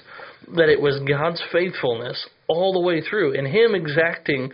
that 0.56 0.70
it 0.70 0.82
was 0.82 1.00
God's 1.08 1.41
faithfulness 1.51 2.27
all 2.48 2.74
the 2.74 2.79
way 2.79 3.01
through, 3.01 3.38
and 3.38 3.48
Him 3.48 3.75
exacting 3.75 4.51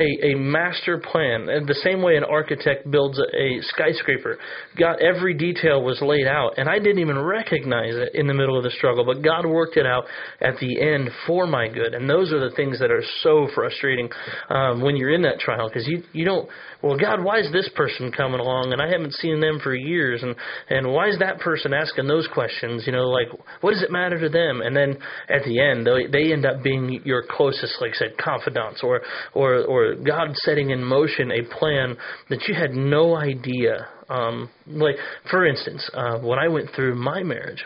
a, 0.00 0.32
a 0.32 0.34
master 0.34 0.98
plan. 0.98 1.48
And 1.48 1.66
the 1.66 1.78
same 1.84 2.02
way 2.02 2.16
an 2.16 2.24
architect 2.24 2.90
builds 2.90 3.18
a, 3.18 3.22
a 3.22 3.62
skyscraper, 3.62 4.38
God, 4.78 4.96
every 5.00 5.34
detail 5.34 5.82
was 5.82 6.00
laid 6.00 6.26
out, 6.26 6.54
and 6.56 6.68
I 6.68 6.78
didn't 6.78 6.98
even 6.98 7.18
recognize 7.18 7.94
it 7.94 8.14
in 8.14 8.26
the 8.26 8.34
middle 8.34 8.56
of 8.56 8.64
the 8.64 8.70
struggle, 8.70 9.04
but 9.04 9.22
God 9.22 9.46
worked 9.46 9.76
it 9.76 9.86
out 9.86 10.04
at 10.40 10.54
the 10.60 10.80
end 10.80 11.10
for 11.26 11.46
my 11.46 11.68
good. 11.68 11.94
And 11.94 12.08
those 12.08 12.32
are 12.32 12.40
the 12.40 12.54
things 12.56 12.78
that 12.80 12.90
are 12.90 13.02
so 13.22 13.48
frustrating 13.54 14.08
um, 14.48 14.80
when 14.80 14.96
you're 14.96 15.12
in 15.12 15.22
that 15.22 15.38
trial, 15.38 15.68
because 15.68 15.86
you 15.86 16.02
you 16.12 16.24
don't. 16.24 16.48
Well, 16.82 16.96
God, 16.98 17.22
why 17.22 17.40
is 17.40 17.52
this 17.52 17.68
person 17.76 18.10
coming 18.10 18.40
along, 18.40 18.72
and 18.72 18.80
I 18.80 18.88
haven't 18.88 19.12
seen 19.14 19.40
them 19.40 19.60
for 19.62 19.74
years, 19.74 20.22
and 20.22 20.34
and 20.70 20.92
why 20.92 21.08
is 21.08 21.18
that 21.18 21.40
person 21.40 21.74
asking 21.74 22.08
those 22.08 22.26
questions? 22.32 22.84
You 22.86 22.92
know, 22.92 23.08
like 23.10 23.28
what 23.60 23.72
does 23.72 23.82
it 23.82 23.90
matter 23.90 24.18
to 24.18 24.28
them? 24.28 24.62
And 24.62 24.74
then 24.74 24.96
at 25.28 25.44
the 25.44 25.60
end, 25.60 25.86
they 25.86 26.06
they 26.06 26.32
end 26.32 26.46
up 26.46 26.62
being 26.62 27.00
your 27.04 27.24
closest, 27.28 27.74
like 27.80 27.92
I 27.94 27.98
said, 27.98 28.18
confidants, 28.18 28.80
or 28.82 29.02
or 29.34 29.64
or 29.64 29.89
God 29.94 30.28
setting 30.34 30.70
in 30.70 30.82
motion 30.84 31.30
a 31.30 31.42
plan 31.58 31.96
that 32.28 32.42
you 32.48 32.54
had 32.54 32.72
no 32.72 33.16
idea. 33.16 33.86
Um, 34.08 34.50
like 34.66 34.96
for 35.30 35.46
instance, 35.46 35.88
uh, 35.94 36.18
when 36.18 36.38
I 36.38 36.48
went 36.48 36.70
through 36.74 36.96
my 36.96 37.22
marriage, 37.22 37.64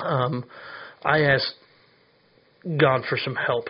um, 0.00 0.44
I 1.04 1.20
asked 1.20 1.54
God 2.78 3.02
for 3.08 3.18
some 3.22 3.34
help 3.34 3.66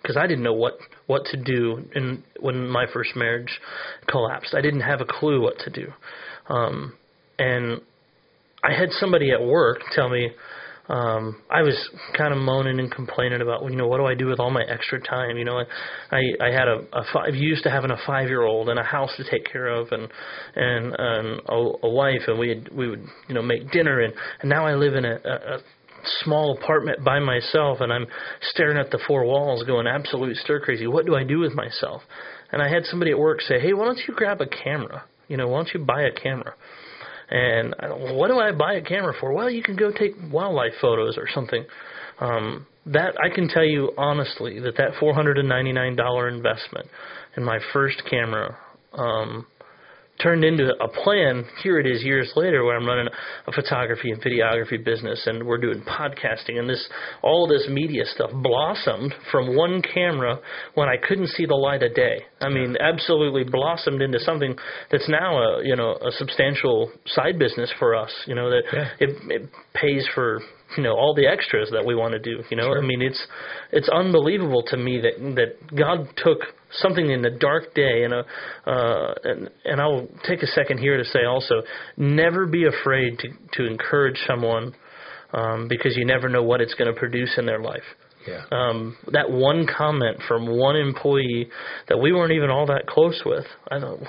because 0.00 0.16
I 0.16 0.26
didn't 0.26 0.44
know 0.44 0.54
what 0.54 0.74
what 1.06 1.24
to 1.26 1.36
do 1.36 1.84
in 1.94 2.22
when 2.40 2.68
my 2.68 2.86
first 2.92 3.16
marriage 3.16 3.60
collapsed. 4.08 4.54
I 4.54 4.60
didn't 4.60 4.80
have 4.80 5.00
a 5.00 5.06
clue 5.06 5.40
what 5.42 5.58
to 5.60 5.70
do, 5.70 5.92
um, 6.48 6.94
and 7.38 7.80
I 8.62 8.72
had 8.72 8.90
somebody 8.92 9.30
at 9.32 9.42
work 9.42 9.78
tell 9.94 10.08
me. 10.08 10.30
Um, 10.88 11.42
I 11.50 11.62
was 11.62 11.76
kind 12.16 12.32
of 12.32 12.38
moaning 12.38 12.78
and 12.78 12.90
complaining 12.90 13.40
about, 13.40 13.68
you 13.68 13.76
know, 13.76 13.88
what 13.88 13.98
do 13.98 14.06
I 14.06 14.14
do 14.14 14.26
with 14.26 14.38
all 14.38 14.50
my 14.50 14.62
extra 14.62 15.00
time? 15.00 15.36
You 15.36 15.44
know, 15.44 15.58
I 15.58 16.20
I 16.40 16.50
had 16.50 16.68
a, 16.68 16.78
a 16.92 17.04
five, 17.12 17.34
used 17.34 17.64
to 17.64 17.70
having 17.70 17.90
a 17.90 17.98
five 18.06 18.28
year 18.28 18.42
old 18.42 18.68
and 18.68 18.78
a 18.78 18.84
house 18.84 19.10
to 19.16 19.28
take 19.28 19.50
care 19.50 19.66
of 19.66 19.88
and 19.90 20.08
and, 20.54 20.94
and 20.96 21.40
a, 21.48 21.86
a 21.86 21.90
wife 21.90 22.22
and 22.28 22.38
we 22.38 22.62
we 22.72 22.88
would 22.88 23.04
you 23.28 23.34
know 23.34 23.42
make 23.42 23.70
dinner 23.72 24.00
and 24.00 24.14
and 24.40 24.48
now 24.48 24.64
I 24.64 24.74
live 24.74 24.94
in 24.94 25.04
a, 25.04 25.18
a, 25.24 25.56
a 25.56 25.58
small 26.22 26.56
apartment 26.56 27.04
by 27.04 27.18
myself 27.18 27.78
and 27.80 27.92
I'm 27.92 28.06
staring 28.40 28.78
at 28.78 28.90
the 28.90 29.00
four 29.06 29.24
walls 29.24 29.64
going 29.64 29.88
absolute 29.88 30.36
stir 30.36 30.60
crazy. 30.60 30.86
What 30.86 31.06
do 31.06 31.16
I 31.16 31.24
do 31.24 31.40
with 31.40 31.54
myself? 31.54 32.02
And 32.52 32.62
I 32.62 32.68
had 32.68 32.84
somebody 32.84 33.10
at 33.10 33.18
work 33.18 33.40
say, 33.40 33.58
Hey, 33.58 33.72
why 33.72 33.86
don't 33.86 34.00
you 34.06 34.14
grab 34.14 34.40
a 34.40 34.46
camera? 34.46 35.04
You 35.28 35.36
know, 35.36 35.48
why 35.48 35.58
don't 35.58 35.74
you 35.74 35.84
buy 35.84 36.02
a 36.02 36.12
camera? 36.12 36.54
And 37.28 37.74
I 37.80 37.88
don't, 37.88 38.16
what 38.16 38.28
do 38.28 38.38
I 38.38 38.52
buy 38.52 38.74
a 38.74 38.82
camera 38.82 39.14
for? 39.18 39.32
Well, 39.32 39.50
you 39.50 39.62
can 39.62 39.76
go 39.76 39.90
take 39.90 40.14
wildlife 40.30 40.74
photos 40.80 41.18
or 41.18 41.28
something. 41.34 41.64
Um, 42.20 42.66
that 42.86 43.14
I 43.20 43.34
can 43.34 43.48
tell 43.48 43.64
you 43.64 43.92
honestly 43.98 44.60
that 44.60 44.76
that 44.76 44.92
four 45.00 45.12
hundred 45.12 45.38
and 45.38 45.48
ninety 45.48 45.72
nine 45.72 45.96
dollar 45.96 46.28
investment 46.28 46.86
in 47.36 47.42
my 47.42 47.58
first 47.72 48.00
camera 48.08 48.56
um, 48.92 49.46
turned 50.22 50.44
into 50.44 50.72
a 50.80 50.88
plan. 50.88 51.44
Here 51.62 51.78
it 51.78 51.86
is 51.86 52.02
years 52.02 52.32
later 52.36 52.64
where 52.64 52.76
I'm 52.76 52.86
running 52.86 53.08
a 53.46 53.52
photography 53.52 54.10
and 54.10 54.20
videography 54.22 54.82
business 54.84 55.22
and 55.26 55.46
we're 55.46 55.58
doing 55.58 55.82
podcasting 55.82 56.58
and 56.58 56.68
this 56.68 56.88
all 57.22 57.46
this 57.46 57.66
media 57.68 58.04
stuff 58.06 58.30
blossomed 58.32 59.14
from 59.30 59.56
one 59.56 59.82
camera 59.82 60.38
when 60.74 60.88
I 60.88 60.96
couldn't 60.96 61.28
see 61.28 61.46
the 61.46 61.54
light 61.54 61.82
of 61.82 61.94
day. 61.94 62.22
I 62.40 62.48
mean, 62.48 62.76
absolutely 62.80 63.44
blossomed 63.44 64.02
into 64.02 64.18
something 64.20 64.56
that's 64.90 65.08
now 65.08 65.38
a 65.38 65.64
you 65.64 65.76
know 65.76 65.92
a 65.96 66.10
substantial 66.12 66.90
side 67.06 67.38
business 67.38 67.72
for 67.78 67.94
us. 67.94 68.10
You 68.26 68.34
know 68.34 68.50
that 68.50 68.62
Yeah. 68.72 68.88
it, 69.00 69.10
it 69.30 69.50
pays 69.74 70.06
for 70.14 70.40
you 70.76 70.82
know 70.82 70.94
all 70.94 71.14
the 71.14 71.26
extras 71.26 71.70
that 71.72 71.84
we 71.84 71.94
want 71.94 72.12
to 72.12 72.18
do. 72.18 72.42
You 72.50 72.56
know, 72.56 72.74
I 72.74 72.80
mean 72.80 73.02
it's 73.02 73.26
it's 73.72 73.88
unbelievable 73.88 74.62
to 74.68 74.76
me 74.76 75.00
that 75.00 75.18
that 75.36 75.76
God 75.76 76.08
took 76.16 76.38
something 76.72 77.10
in 77.10 77.22
the 77.22 77.30
dark 77.30 77.74
day 77.74 78.04
and 78.04 78.12
a 78.12 78.24
uh, 78.66 79.14
and 79.24 79.50
and 79.64 79.80
I'll 79.80 80.08
take 80.26 80.42
a 80.42 80.46
second 80.46 80.78
here 80.78 80.96
to 80.96 81.04
say 81.04 81.24
also 81.24 81.62
never 81.96 82.46
be 82.46 82.66
afraid 82.66 83.18
to 83.20 83.28
to 83.54 83.66
encourage 83.66 84.18
someone 84.26 84.74
um, 85.32 85.68
because 85.68 85.96
you 85.96 86.04
never 86.04 86.28
know 86.28 86.42
what 86.42 86.60
it's 86.60 86.74
going 86.74 86.92
to 86.92 86.98
produce 86.98 87.34
in 87.38 87.46
their 87.46 87.60
life. 87.60 87.84
Yeah. 88.26 88.44
Um, 88.50 88.96
that 89.12 89.30
one 89.30 89.66
comment 89.66 90.18
from 90.26 90.46
one 90.46 90.76
employee 90.76 91.48
that 91.88 91.98
we 91.98 92.12
weren't 92.12 92.32
even 92.32 92.50
all 92.50 92.66
that 92.66 92.86
close 92.86 93.22
with. 93.24 93.44
I 93.70 93.78
don't. 93.78 94.02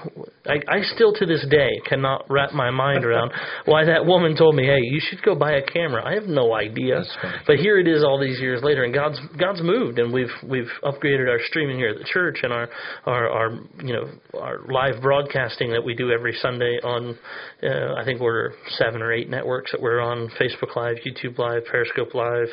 I, 0.46 0.56
I 0.68 0.82
still 0.96 1.14
to 1.14 1.26
this 1.26 1.46
day 1.50 1.70
cannot 1.88 2.26
wrap 2.30 2.54
my 2.54 2.72
mind 2.72 3.06
around 3.06 3.32
why 3.66 3.86
that 3.86 4.06
woman 4.06 4.36
told 4.36 4.56
me, 4.56 4.66
"Hey, 4.66 4.80
you 4.82 5.00
should 5.00 5.22
go 5.22 5.36
buy 5.36 5.54
a 5.54 5.62
camera." 5.62 6.04
I 6.06 6.14
have 6.14 6.26
no 6.26 6.54
idea. 6.54 7.04
But 7.46 7.58
here 7.58 7.80
it 7.80 7.88
is, 7.88 8.04
all 8.04 8.20
these 8.20 8.40
years 8.40 8.64
later, 8.64 8.84
and 8.84 8.94
God's 8.94 9.20
God's 9.40 9.62
moved, 9.62 10.00
and 10.00 10.12
we've 10.12 10.34
we've 10.48 10.70
upgraded 10.84 11.30
our 11.30 11.40
streaming 11.48 11.78
here 11.78 11.90
at 11.90 11.98
the 11.98 12.08
church, 12.12 12.40
and 12.44 12.52
our 12.52 12.70
our, 13.06 13.30
our 13.30 13.52
you 13.84 13.94
know 13.94 14.10
our 14.40 14.60
live 14.72 15.02
broadcasting 15.02 15.72
that 15.72 15.84
we 15.84 15.94
do 15.94 16.12
every 16.12 16.34
Sunday 16.42 16.80
on. 16.84 17.18
Uh, 17.62 17.96
I 17.96 18.06
think 18.06 18.22
we're 18.22 18.52
seven 18.70 19.02
or 19.02 19.12
eight 19.12 19.30
networks 19.30 19.72
that 19.72 19.82
we're 19.82 20.02
on: 20.02 20.30
Facebook 20.40 20.76
Live, 20.76 20.98
YouTube 21.06 21.38
Live, 21.38 21.64
Periscope 21.66 22.14
Live 22.14 22.50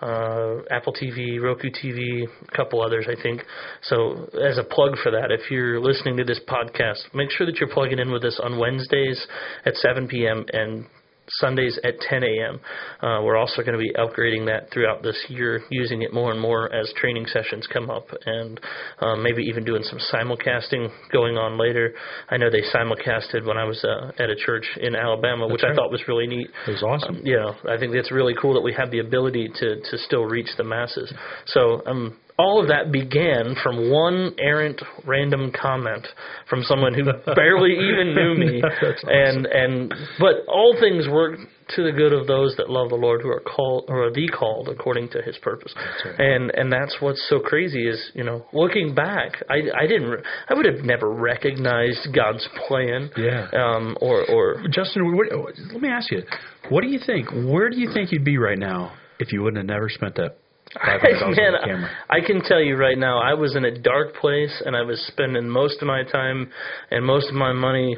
uh, 0.00 0.56
Apple 0.70 0.92
TV, 0.92 1.40
Roku 1.40 1.70
TV, 1.70 2.24
a 2.26 2.56
couple 2.56 2.80
others, 2.80 3.06
I 3.08 3.20
think. 3.20 3.42
So, 3.82 4.28
as 4.40 4.58
a 4.58 4.64
plug 4.64 4.96
for 5.02 5.10
that, 5.10 5.30
if 5.30 5.50
you're 5.50 5.80
listening 5.80 6.16
to 6.18 6.24
this 6.24 6.40
podcast, 6.48 7.14
make 7.14 7.30
sure 7.30 7.46
that 7.46 7.56
you're 7.56 7.68
plugging 7.68 7.98
in 7.98 8.12
with 8.12 8.24
us 8.24 8.40
on 8.42 8.58
Wednesdays 8.58 9.26
at 9.64 9.74
7 9.74 10.08
p.m. 10.08 10.44
and 10.52 10.86
Sundays 11.30 11.78
at 11.84 11.94
10 12.00 12.22
a.m. 12.22 12.60
Uh, 13.00 13.22
we're 13.22 13.36
also 13.36 13.62
going 13.62 13.72
to 13.72 13.78
be 13.78 13.92
upgrading 13.94 14.46
that 14.46 14.72
throughout 14.72 15.02
this 15.02 15.16
year, 15.28 15.62
using 15.70 16.02
it 16.02 16.12
more 16.12 16.32
and 16.32 16.40
more 16.40 16.72
as 16.72 16.92
training 16.96 17.26
sessions 17.26 17.66
come 17.72 17.90
up, 17.90 18.06
and 18.26 18.60
um, 19.00 19.22
maybe 19.22 19.42
even 19.42 19.64
doing 19.64 19.82
some 19.82 19.98
simulcasting 20.12 20.88
going 21.12 21.36
on 21.36 21.58
later. 21.58 21.94
I 22.30 22.36
know 22.36 22.50
they 22.50 22.62
simulcasted 22.74 23.44
when 23.44 23.56
I 23.56 23.64
was 23.64 23.84
uh, 23.84 24.12
at 24.22 24.30
a 24.30 24.36
church 24.36 24.66
in 24.80 24.94
Alabama, 24.94 25.46
which 25.48 25.62
I 25.64 25.74
thought 25.74 25.90
was 25.90 26.02
really 26.08 26.26
neat. 26.26 26.48
It 26.66 26.70
was 26.70 26.82
awesome. 26.82 27.20
You 27.24 27.36
know, 27.36 27.54
I 27.68 27.78
think 27.78 27.92
that's 27.92 28.12
really 28.12 28.34
cool 28.40 28.54
that 28.54 28.62
we 28.62 28.72
have 28.74 28.90
the 28.90 29.00
ability 29.00 29.48
to 29.54 29.80
to 29.80 29.98
still 29.98 30.24
reach 30.24 30.48
the 30.56 30.64
masses. 30.64 31.12
So 31.46 31.82
um, 31.86 32.16
all 32.38 32.62
of 32.62 32.68
that 32.68 32.92
began 32.92 33.56
from 33.62 33.90
one 33.90 34.32
errant 34.38 34.80
random 35.04 35.50
comment 35.50 36.06
from 36.48 36.62
someone 36.62 36.94
who 36.94 37.02
barely 37.34 37.72
even 37.72 38.14
knew 38.14 38.34
me, 38.36 38.62
awesome. 38.82 39.08
and 39.08 39.46
and 39.46 39.94
but 40.20 40.46
all 40.46 40.76
things 40.78 41.08
work 41.08 41.38
to 41.74 41.82
the 41.82 41.92
good 41.92 42.12
of 42.12 42.26
those 42.26 42.54
that 42.56 42.70
love 42.70 42.88
the 42.88 42.94
Lord, 42.94 43.20
who 43.20 43.28
are 43.28 43.40
called 43.40 43.86
or 43.88 44.06
are 44.06 44.10
the 44.12 44.28
called 44.28 44.68
according 44.68 45.10
to 45.10 45.20
His 45.20 45.36
purpose. 45.38 45.74
right. 46.04 46.18
And 46.18 46.50
and 46.54 46.72
that's 46.72 46.96
what's 47.00 47.24
so 47.28 47.40
crazy 47.40 47.88
is 47.88 48.10
you 48.14 48.22
know 48.22 48.46
looking 48.52 48.94
back, 48.94 49.42
I 49.50 49.56
I 49.76 49.86
didn't 49.86 50.22
I 50.48 50.54
would 50.54 50.66
have 50.66 50.84
never 50.84 51.10
recognized 51.10 52.08
God's 52.14 52.48
plan. 52.68 53.10
Yeah. 53.16 53.48
Um. 53.52 53.96
Or 54.00 54.24
or 54.30 54.62
Justin, 54.70 55.16
what, 55.16 55.26
let 55.72 55.82
me 55.82 55.88
ask 55.88 56.10
you, 56.12 56.22
what 56.68 56.82
do 56.82 56.88
you 56.88 57.00
think? 57.04 57.30
Where 57.30 57.68
do 57.68 57.78
you 57.78 57.90
think 57.92 58.12
you'd 58.12 58.24
be 58.24 58.38
right 58.38 58.58
now 58.58 58.92
if 59.18 59.32
you 59.32 59.42
wouldn't 59.42 59.58
have 59.58 59.66
never 59.66 59.88
spent 59.88 60.14
that 60.16 60.36
five 60.36 60.36
hundred 60.36 60.36
dollars 60.36 60.47
Man, 60.84 61.54
camera? 61.64 61.90
I 62.10 62.20
can 62.26 62.42
tell 62.42 62.60
you 62.60 62.76
right 62.76 62.98
now, 62.98 63.18
I 63.20 63.34
was 63.34 63.56
in 63.56 63.64
a 63.64 63.78
dark 63.78 64.14
place, 64.16 64.62
and 64.64 64.76
I 64.76 64.82
was 64.82 65.00
spending 65.08 65.48
most 65.48 65.80
of 65.80 65.86
my 65.88 66.02
time 66.04 66.50
and 66.90 67.04
most 67.04 67.28
of 67.28 67.34
my 67.34 67.52
money 67.52 67.96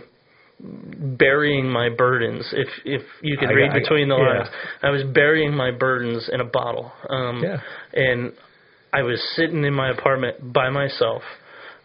burying 1.18 1.68
my 1.68 1.88
burdens. 1.88 2.46
If 2.52 2.68
if 2.84 3.02
you 3.22 3.36
can 3.38 3.48
I- 3.48 3.52
read 3.52 3.72
between 3.72 4.08
the 4.08 4.16
yeah. 4.16 4.38
lines, 4.38 4.48
I 4.82 4.90
was 4.90 5.02
burying 5.14 5.54
my 5.54 5.70
burdens 5.70 6.28
in 6.32 6.40
a 6.40 6.44
bottle. 6.44 6.92
Um, 7.08 7.42
Yeah. 7.42 7.58
And 7.94 8.32
I 8.92 9.02
was 9.02 9.20
sitting 9.36 9.64
in 9.64 9.72
my 9.74 9.90
apartment 9.90 10.52
by 10.52 10.68
myself, 10.70 11.22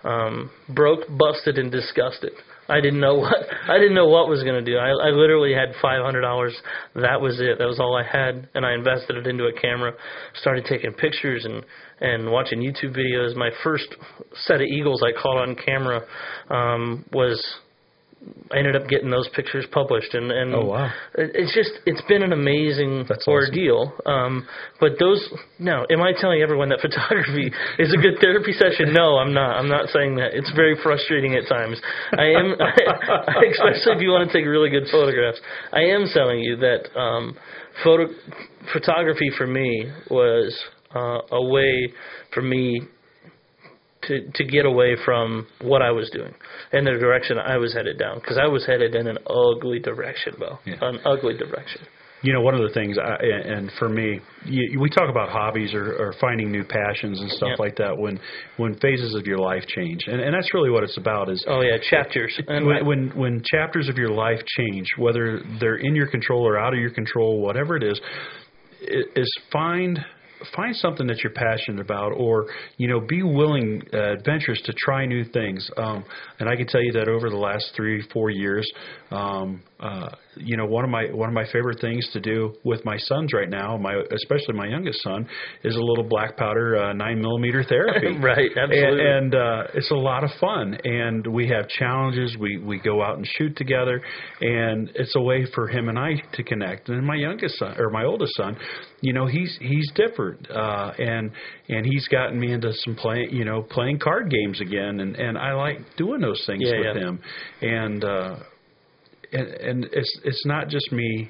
um, 0.03 0.49
broke, 0.69 1.01
busted, 1.09 1.57
and 1.57 1.71
disgusted. 1.71 2.33
I 2.67 2.81
didn't 2.81 2.99
know 2.99 3.15
what 3.15 3.35
I 3.69 3.77
didn't 3.77 3.93
know 3.93 4.07
what 4.07 4.27
was 4.27 4.43
going 4.43 4.63
to 4.63 4.71
do. 4.71 4.77
I, 4.77 4.89
I 4.89 5.09
literally 5.11 5.53
had 5.53 5.69
five 5.81 6.03
hundred 6.03 6.21
dollars. 6.21 6.55
That 6.95 7.21
was 7.21 7.39
it. 7.39 7.59
That 7.59 7.67
was 7.67 7.79
all 7.79 7.95
I 7.95 8.03
had, 8.03 8.49
and 8.55 8.65
I 8.65 8.73
invested 8.73 9.17
it 9.17 9.27
into 9.27 9.45
a 9.45 9.53
camera. 9.53 9.93
Started 10.35 10.65
taking 10.65 10.93
pictures 10.93 11.45
and 11.45 11.63
and 12.01 12.31
watching 12.31 12.59
YouTube 12.59 12.97
videos. 12.97 13.35
My 13.35 13.51
first 13.63 13.87
set 14.33 14.61
of 14.61 14.67
eagles 14.67 15.03
I 15.03 15.11
caught 15.11 15.37
on 15.37 15.55
camera 15.55 16.01
um, 16.49 17.05
was 17.11 17.41
I 18.51 18.57
ended 18.57 18.75
up 18.75 18.87
getting 18.87 19.11
those 19.11 19.29
pictures 19.35 19.65
published, 19.71 20.13
and 20.13 20.31
and 20.31 20.55
Oh, 20.55 20.65
wow. 20.65 20.91
it's 21.15 21.53
just 21.53 21.69
it's 21.85 22.01
been 22.07 22.23
an 22.23 22.33
amazing 22.33 23.05
That's 23.07 23.21
awesome. 23.27 23.33
ordeal. 23.33 23.93
Um, 24.05 24.47
but 24.79 24.93
those 24.99 25.21
no, 25.59 25.85
am 25.91 26.01
I 26.01 26.13
telling 26.19 26.41
everyone 26.41 26.69
that 26.69 26.79
photography 26.85 27.51
is 27.77 27.93
a 27.93 27.97
good 27.97 28.17
therapy 28.21 28.53
session? 28.53 28.93
No, 28.93 29.17
I'm 29.17 29.33
not. 29.33 29.57
I'm 29.57 29.69
not 29.69 29.89
saying 29.89 30.15
that. 30.15 30.33
It's 30.33 30.51
very 30.55 30.75
frustrating 30.81 31.35
at 31.35 31.47
times. 31.47 31.79
I 32.17 32.25
am, 32.33 32.53
especially 33.51 33.93
if 33.93 34.01
you 34.01 34.09
want 34.09 34.29
to 34.31 34.37
take 34.37 34.45
really 34.47 34.69
good 34.69 34.87
photographs. 34.91 35.39
I 35.71 35.81
am 35.81 36.05
telling 36.13 36.39
you 36.39 36.55
that 36.57 36.97
um, 36.99 37.37
photo 37.83 38.07
photography 38.73 39.29
for 39.37 39.45
me 39.45 39.91
was 40.09 40.57
uh, 40.95 41.19
a 41.31 41.43
way 41.45 41.93
for 42.33 42.41
me 42.41 42.81
to 44.07 44.29
to 44.33 44.43
get 44.45 44.65
away 44.65 44.95
from 45.05 45.47
what 45.61 45.81
I 45.81 45.91
was 45.91 46.09
doing 46.11 46.33
and 46.71 46.85
the 46.87 46.91
direction 46.91 47.37
I 47.37 47.57
was 47.57 47.73
headed 47.73 47.97
down 47.99 48.19
because 48.19 48.37
I 48.37 48.47
was 48.47 48.65
headed 48.65 48.95
in 48.95 49.07
an 49.07 49.17
ugly 49.27 49.79
direction, 49.79 50.33
Bo. 50.39 50.59
Yeah. 50.65 50.75
An 50.81 50.99
ugly 51.05 51.37
direction. 51.37 51.81
You 52.21 52.33
know, 52.33 52.41
one 52.41 52.55
of 52.55 52.61
the 52.61 52.73
things, 52.73 52.97
I, 52.97 53.17
and 53.23 53.71
for 53.77 53.87
me, 53.87 54.19
you, 54.45 54.79
we 54.79 54.89
talk 54.89 55.09
about 55.11 55.29
hobbies 55.29 55.75
or, 55.75 55.93
or 55.93 56.15
finding 56.19 56.51
new 56.51 56.63
passions 56.63 57.19
and 57.21 57.29
stuff 57.29 57.49
Yeah. 57.51 57.55
like 57.59 57.75
that 57.75 57.95
when 57.95 58.19
when 58.57 58.73
phases 58.79 59.13
of 59.13 59.27
your 59.27 59.37
life 59.37 59.63
change, 59.67 60.05
and, 60.07 60.19
and 60.19 60.33
that's 60.33 60.51
really 60.51 60.71
what 60.71 60.83
it's 60.83 60.97
about. 60.97 61.29
Is 61.29 61.43
Oh 61.47 61.61
yeah, 61.61 61.77
chapters. 61.87 62.33
And 62.47 62.65
when, 62.65 62.85
when 62.85 63.09
when 63.15 63.43
chapters 63.45 63.89
of 63.89 63.97
your 63.97 64.09
life 64.09 64.39
change, 64.57 64.87
whether 64.97 65.39
they're 65.59 65.75
in 65.77 65.93
your 65.95 66.07
control 66.07 66.47
or 66.47 66.57
out 66.57 66.73
of 66.73 66.79
your 66.79 66.89
control, 66.89 67.41
whatever 67.41 67.75
it 67.75 67.83
is, 67.83 67.99
is 69.15 69.31
find 69.51 69.99
find 70.55 70.75
something 70.75 71.07
that 71.07 71.23
you're 71.23 71.33
passionate 71.33 71.79
about, 71.81 72.11
or 72.11 72.47
you 72.77 72.87
know, 72.87 72.99
be 72.99 73.23
willing, 73.23 73.81
uh, 73.93 74.13
adventurous 74.13 74.61
to 74.63 74.73
try 74.73 75.05
new 75.05 75.23
things. 75.23 75.69
Um, 75.77 76.05
and 76.39 76.49
I 76.49 76.55
can 76.55 76.67
tell 76.67 76.81
you 76.81 76.91
that 76.93 77.07
over 77.07 77.29
the 77.29 77.37
last 77.37 77.71
three, 77.75 78.01
four 78.13 78.29
years, 78.29 78.69
um, 79.11 79.61
uh, 79.79 80.09
you 80.37 80.55
know, 80.55 80.65
one 80.65 80.85
of 80.85 80.89
my 80.89 81.05
one 81.11 81.27
of 81.27 81.33
my 81.35 81.45
favorite 81.51 81.79
things 81.81 82.07
to 82.13 82.19
do 82.21 82.53
with 82.63 82.83
my 82.85 82.97
sons 82.97 83.33
right 83.33 83.49
now, 83.49 83.77
my 83.77 83.93
especially 84.13 84.53
my 84.53 84.67
youngest 84.67 85.01
son, 85.03 85.27
is 85.63 85.75
a 85.75 85.79
little 85.81 86.03
black 86.03 86.37
powder 86.37 86.77
uh, 86.77 86.93
nine 86.93 87.19
millimeter 87.21 87.63
therapy. 87.63 88.17
Right, 88.25 88.49
absolutely. 88.57 89.05
And, 89.05 89.33
and 89.33 89.35
uh, 89.35 89.63
it's 89.73 89.91
a 89.91 89.95
lot 89.95 90.23
of 90.23 90.29
fun, 90.39 90.77
and 90.83 91.27
we 91.27 91.47
have 91.49 91.67
challenges. 91.67 92.37
We 92.39 92.57
we 92.57 92.79
go 92.79 93.03
out 93.03 93.17
and 93.17 93.27
shoot 93.37 93.57
together, 93.57 94.01
and 94.39 94.89
it's 94.95 95.13
a 95.15 95.21
way 95.21 95.45
for 95.53 95.67
him 95.67 95.89
and 95.89 95.99
I 95.99 96.13
to 96.33 96.43
connect. 96.43 96.87
And 96.89 97.05
my 97.05 97.15
youngest 97.15 97.59
son 97.59 97.75
or 97.77 97.89
my 97.89 98.05
oldest 98.05 98.35
son, 98.37 98.55
you 99.01 99.11
know, 99.13 99.25
he's 99.27 99.57
he's 99.59 99.91
different, 99.93 100.49
uh, 100.49 100.93
and 100.97 101.31
and 101.67 101.85
he's 101.85 102.07
gotten 102.07 102.39
me 102.39 102.53
into 102.53 102.71
some 102.85 102.95
playing, 102.95 103.31
you 103.31 103.43
know, 103.43 103.61
playing 103.61 103.99
card 103.99 104.29
games 104.31 104.61
again, 104.61 105.01
and 105.01 105.15
and 105.17 105.37
I 105.37 105.53
like 105.53 105.79
doing 105.97 106.21
those 106.21 106.41
things 106.45 106.63
Yeah, 106.65 106.77
with 106.79 106.95
yeah. 106.95 107.07
him, 107.07 107.19
and 107.61 108.03
uh, 108.03 108.35
and 109.31 109.47
and 109.47 109.85
it's 109.91 110.19
it's 110.23 110.45
not 110.45 110.69
just 110.69 110.91
me, 110.91 111.29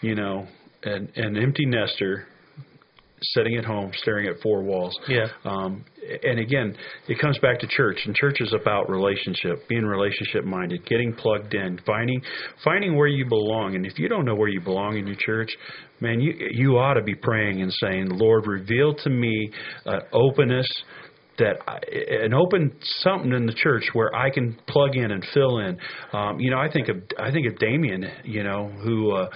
you 0.00 0.14
know, 0.14 0.46
an 0.84 1.08
an 1.16 1.36
empty 1.36 1.66
nester 1.66 2.26
sitting 3.22 3.56
at 3.56 3.64
home 3.64 3.90
staring 3.94 4.26
at 4.26 4.40
four 4.42 4.62
walls. 4.62 4.98
Yeah. 5.08 5.28
Um, 5.44 5.84
and 6.24 6.40
again, 6.40 6.74
it 7.08 7.20
comes 7.20 7.38
back 7.38 7.60
to 7.60 7.66
church, 7.68 7.98
and 8.04 8.14
church 8.14 8.40
is 8.40 8.52
about 8.52 8.90
relationship, 8.90 9.68
being 9.68 9.84
relationship 9.84 10.44
minded, 10.44 10.84
getting 10.86 11.12
plugged 11.14 11.54
in, 11.54 11.78
finding 11.86 12.20
finding 12.64 12.96
where 12.96 13.06
you 13.06 13.26
belong. 13.28 13.76
And 13.76 13.86
if 13.86 13.98
you 13.98 14.08
don't 14.08 14.24
know 14.24 14.34
where 14.34 14.48
you 14.48 14.60
belong 14.60 14.96
in 14.98 15.06
your 15.06 15.16
church, 15.16 15.50
man, 16.00 16.20
you 16.20 16.34
you 16.50 16.78
ought 16.78 16.94
to 16.94 17.02
be 17.02 17.14
praying 17.14 17.62
and 17.62 17.72
saying, 17.72 18.08
Lord, 18.10 18.46
reveal 18.46 18.94
to 18.94 19.10
me 19.10 19.50
uh, 19.86 20.00
openness. 20.12 20.66
That 21.42 21.56
I, 21.66 21.78
an 22.24 22.34
open 22.34 22.72
something 23.00 23.32
in 23.32 23.46
the 23.46 23.54
church 23.54 23.84
where 23.92 24.14
I 24.14 24.30
can 24.30 24.56
plug 24.68 24.96
in 24.96 25.10
and 25.10 25.24
fill 25.34 25.58
in. 25.58 25.76
Um, 26.12 26.38
you 26.40 26.50
know, 26.50 26.58
I 26.58 26.70
think 26.70 26.88
of 26.88 26.96
I 27.18 27.30
think 27.32 27.46
of 27.50 27.58
Damien. 27.58 28.04
You 28.24 28.42
know, 28.44 28.68
who 28.84 29.12
uh, 29.12 29.28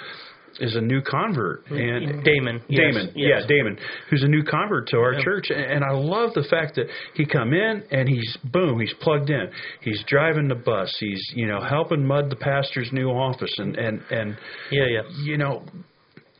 is 0.60 0.74
a 0.76 0.80
new 0.80 1.02
convert 1.02 1.66
and 1.70 2.24
Damon. 2.24 2.62
Damon, 2.70 3.12
yes. 3.14 3.42
yeah, 3.42 3.46
Damon, 3.46 3.76
who's 4.08 4.22
a 4.22 4.28
new 4.28 4.42
convert 4.42 4.88
to 4.88 4.96
our 4.98 5.12
Yeah. 5.14 5.22
church, 5.24 5.46
and, 5.50 5.60
and 5.74 5.84
I 5.84 5.92
love 5.92 6.32
the 6.34 6.44
fact 6.48 6.76
that 6.76 6.86
he 7.14 7.26
come 7.26 7.52
in 7.52 7.82
and 7.90 8.08
he's 8.08 8.36
boom, 8.52 8.80
he's 8.80 8.94
plugged 9.00 9.28
in. 9.30 9.50
He's 9.82 10.02
driving 10.06 10.48
the 10.48 10.54
bus. 10.54 10.94
He's 11.00 11.22
you 11.34 11.46
know 11.46 11.60
helping 11.60 12.06
mud 12.06 12.30
the 12.30 12.36
pastor's 12.36 12.90
new 12.92 13.08
office, 13.10 13.52
and 13.58 13.76
and 13.76 14.00
and 14.10 14.36
Yeah, 14.70 14.86
yeah. 14.88 15.02
you 15.24 15.36
know. 15.38 15.64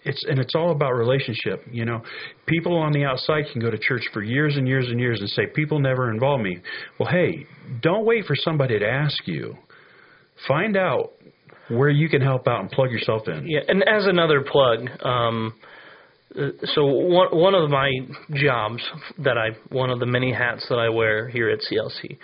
It's 0.07 0.25
and 0.29 0.39
it's 0.39 0.55
all 0.55 0.71
about 0.71 0.93
relationship. 0.93 1.65
You 1.71 1.85
know, 1.85 2.03
people 2.47 2.77
on 2.77 2.93
the 2.93 3.05
outside 3.05 3.45
can 3.53 3.61
go 3.61 3.71
to 3.71 3.79
church 3.79 4.03
for 4.13 4.23
years 4.23 4.57
and 4.57 4.67
years 4.67 4.87
and 4.89 5.01
years 5.01 5.21
and 5.21 5.29
say 5.31 5.47
people 5.55 5.79
never 5.79 6.11
involve 6.11 6.41
me. 6.41 6.59
Well, 6.99 7.11
hey, 7.11 7.47
don't 7.83 8.07
wait 8.07 8.25
for 8.25 8.37
somebody 8.37 8.79
to 8.79 8.89
ask 8.89 9.27
you. 9.27 9.57
Find 10.47 10.77
out 10.77 11.13
where 11.69 11.89
you 11.89 12.09
can 12.09 12.23
help 12.23 12.47
out 12.47 12.61
and 12.61 12.71
plug 12.71 12.91
yourself 12.91 13.27
in. 13.27 13.47
Yeah, 13.49 13.61
and 13.67 13.83
as 13.83 14.07
another 14.07 14.43
plug, 14.43 14.89
um, 15.05 15.55
so 16.75 16.85
one 16.85 17.29
one 17.37 17.55
of 17.55 17.71
my 17.71 17.91
jobs 18.35 18.83
that 19.19 19.39
I 19.39 19.51
one 19.75 19.91
of 19.91 20.01
the 20.01 20.07
many 20.07 20.33
hats 20.33 20.67
that 20.69 20.79
I 20.79 20.89
wear 20.89 21.29
here 21.29 21.51
at 21.51 21.61
CLC 21.61 22.19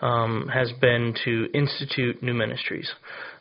um, 0.00 0.48
has 0.52 0.72
been 0.80 1.14
to 1.24 1.48
institute 1.54 2.22
new 2.22 2.34
ministries, 2.34 2.90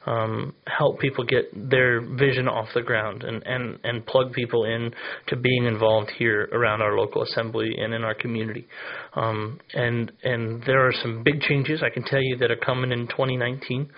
um, 0.06 0.54
help 0.68 1.00
people 1.00 1.24
get 1.24 1.46
their 1.70 2.02
vision 2.02 2.48
off 2.48 2.68
the 2.74 2.82
ground, 2.82 3.24
and, 3.24 3.44
and 3.46 3.80
and 3.84 4.06
plug 4.06 4.34
people 4.34 4.66
in 4.66 4.94
to 5.28 5.36
being 5.36 5.66
involved 5.66 6.12
here 6.18 6.50
around 6.52 6.82
our 6.82 6.98
local 6.98 7.24
assembly 7.24 7.76
and 7.78 7.94
in 7.94 8.04
our 8.04 8.16
community. 8.16 8.68
Um, 9.14 9.60
and 9.74 10.12
and 10.24 10.64
there 10.64 10.86
are 10.88 10.94
some 11.02 11.24
big 11.24 11.42
changes 11.42 11.82
I 11.84 11.90
can 11.90 12.04
tell 12.04 12.22
you 12.22 12.38
that 12.38 12.52
are 12.52 12.58
coming 12.58 12.92
in 12.92 13.08
2019. 13.08 13.90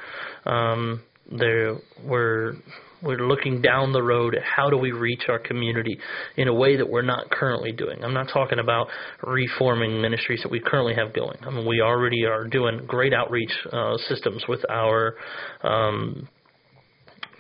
Um, 0.45 1.03
there 1.29 1.75
we're 2.05 2.53
we're 3.01 3.27
looking 3.27 3.61
down 3.61 3.91
the 3.93 4.01
road 4.01 4.35
at 4.35 4.43
how 4.43 4.69
do 4.69 4.77
we 4.77 4.91
reach 4.91 5.23
our 5.29 5.39
community 5.39 5.97
in 6.35 6.47
a 6.47 6.53
way 6.53 6.77
that 6.77 6.89
we're 6.89 7.01
not 7.01 7.29
currently 7.29 7.71
doing. 7.71 8.03
I'm 8.03 8.13
not 8.13 8.29
talking 8.33 8.59
about 8.59 8.87
reforming 9.23 10.01
ministries 10.01 10.41
that 10.43 10.51
we 10.51 10.59
currently 10.59 10.95
have 10.95 11.13
going. 11.13 11.37
I 11.41 11.49
mean, 11.51 11.65
we 11.65 11.81
already 11.81 12.25
are 12.25 12.45
doing 12.45 12.85
great 12.87 13.13
outreach 13.13 13.51
uh, 13.71 13.97
systems 14.09 14.43
with 14.47 14.63
our 14.69 15.15
um, 15.63 16.27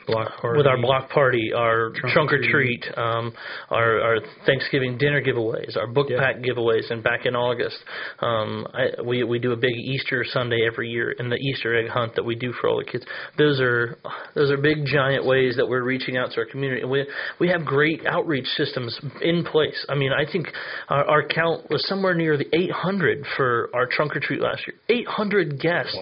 Block 0.07 0.39
party. 0.41 0.57
with 0.57 0.67
our 0.67 0.77
block 0.81 1.09
party, 1.09 1.51
our 1.53 1.89
Trunk 1.91 2.03
or 2.05 2.09
trunk 2.13 2.33
or 2.33 2.37
treat. 2.39 2.81
treat, 2.83 2.97
um, 2.97 3.33
our, 3.69 3.99
our 4.01 4.17
Thanksgiving 4.45 4.97
dinner 4.97 5.21
giveaways, 5.21 5.75
our 5.77 5.87
book 5.87 6.07
Yeah. 6.09 6.19
pack 6.19 6.37
giveaways, 6.37 6.89
and 6.89 7.03
back 7.03 7.25
in 7.25 7.35
August, 7.35 7.77
um, 8.19 8.65
I, 8.73 9.01
we 9.03 9.23
we 9.23 9.39
do 9.39 9.51
a 9.51 9.55
big 9.57 9.75
Easter 9.75 10.23
Sunday 10.25 10.65
every 10.65 10.89
year, 10.89 11.13
and 11.19 11.31
the 11.31 11.35
Easter 11.35 11.75
egg 11.77 11.89
hunt 11.89 12.15
that 12.15 12.23
we 12.23 12.35
do 12.35 12.53
for 12.53 12.69
all 12.69 12.77
the 12.77 12.89
kids. 12.89 13.05
Those 13.37 13.59
are 13.59 13.97
those 14.35 14.49
are 14.49 14.57
big 14.57 14.85
giant 14.85 15.25
ways 15.25 15.55
that 15.57 15.67
we're 15.67 15.83
reaching 15.83 16.17
out 16.17 16.31
to 16.31 16.39
our 16.39 16.45
community. 16.45 16.81
And 16.81 16.89
we 16.91 17.05
we 17.39 17.49
have 17.49 17.65
great 17.65 18.05
outreach 18.07 18.45
systems 18.55 18.97
in 19.21 19.43
place. 19.43 19.85
I 19.89 19.95
mean, 19.95 20.11
I 20.13 20.29
think 20.31 20.47
our, 20.89 21.05
our 21.05 21.27
count 21.27 21.69
was 21.69 21.85
somewhere 21.87 22.13
near 22.15 22.37
the 22.37 22.47
800 22.55 23.25
for 23.35 23.69
our 23.73 23.85
trunk 23.87 24.15
or 24.15 24.19
treat 24.19 24.41
last 24.41 24.61
year. 24.67 24.77
800 24.89 25.59
guests 25.59 25.95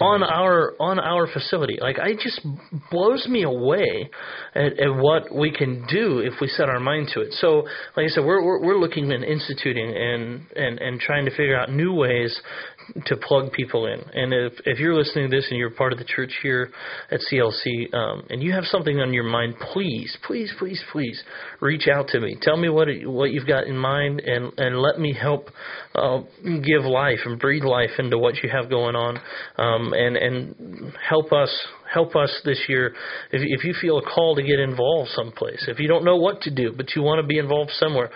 Wow. 0.00 0.06
On 0.14 0.22
our 0.22 0.72
on 0.80 0.98
our 0.98 1.26
facility. 1.26 1.76
Like 1.78 1.98
I 1.98 2.14
just 2.14 2.40
blows 2.90 3.26
me 3.32 3.42
away 3.44 4.10
at, 4.54 4.78
at 4.78 4.94
what 4.94 5.34
we 5.34 5.50
can 5.50 5.86
do 5.90 6.18
if 6.18 6.34
we 6.40 6.48
set 6.48 6.68
our 6.68 6.80
mind 6.80 7.08
to 7.14 7.20
it. 7.20 7.32
So, 7.34 7.62
like 7.96 8.06
I 8.06 8.08
said, 8.08 8.24
we're 8.24 8.44
we're, 8.44 8.64
we're 8.64 8.78
looking 8.78 9.10
and 9.12 9.24
instituting 9.24 9.88
and, 9.96 10.46
and 10.54 10.78
and 10.78 11.00
trying 11.00 11.24
to 11.24 11.30
figure 11.30 11.58
out 11.58 11.70
new 11.70 11.94
ways 11.94 12.38
to 13.06 13.16
plug 13.16 13.52
people 13.52 13.86
in. 13.86 14.00
And 14.14 14.32
if 14.32 14.52
if 14.64 14.78
you're 14.78 14.94
listening 14.94 15.30
to 15.30 15.36
this 15.36 15.46
and 15.50 15.58
you're 15.58 15.70
part 15.70 15.92
of 15.92 15.98
the 15.98 16.04
church 16.04 16.32
here 16.42 16.70
at 17.10 17.20
CLC, 17.20 17.94
um, 17.94 18.26
and 18.28 18.42
you 18.42 18.52
have 18.52 18.64
something 18.64 18.98
on 19.00 19.12
your 19.12 19.24
mind, 19.24 19.54
please, 19.72 20.16
please, 20.26 20.52
please, 20.58 20.82
please 20.92 21.22
reach 21.60 21.88
out 21.88 22.08
to 22.08 22.20
me. 22.20 22.36
Tell 22.42 22.56
me 22.56 22.68
what 22.68 22.88
it, 22.88 23.08
what 23.08 23.30
you've 23.30 23.46
got 23.46 23.66
in 23.66 23.76
mind, 23.76 24.20
and 24.20 24.52
and 24.58 24.78
let 24.78 24.98
me 24.98 25.14
help 25.18 25.48
uh, 25.94 26.20
give 26.44 26.84
life 26.84 27.20
and 27.24 27.38
breathe 27.38 27.64
life 27.64 27.90
into 27.98 28.18
what 28.18 28.42
you 28.42 28.50
have 28.50 28.68
going 28.68 28.96
on, 28.96 29.18
um, 29.56 29.92
and 29.92 30.16
and 30.16 30.92
help 31.08 31.32
us 31.32 31.50
help 31.92 32.16
us 32.16 32.30
this 32.44 32.60
year. 32.68 32.94
If, 33.30 33.42
if 33.44 33.64
you 33.64 33.74
feel 33.80 33.98
a 33.98 34.02
call 34.02 34.34
to 34.36 34.42
get 34.42 34.60
involved 34.60 35.10
someplace, 35.10 35.64
if 35.68 35.78
you 35.78 35.88
don't 35.88 36.04
know 36.04 36.16
what 36.16 36.40
to 36.42 36.50
do 36.54 36.72
but 36.76 36.94
you 36.94 37.02
want 37.02 37.20
to 37.20 37.26
be 37.26 37.38
involved 37.38 37.70
somewhere, 37.72 38.10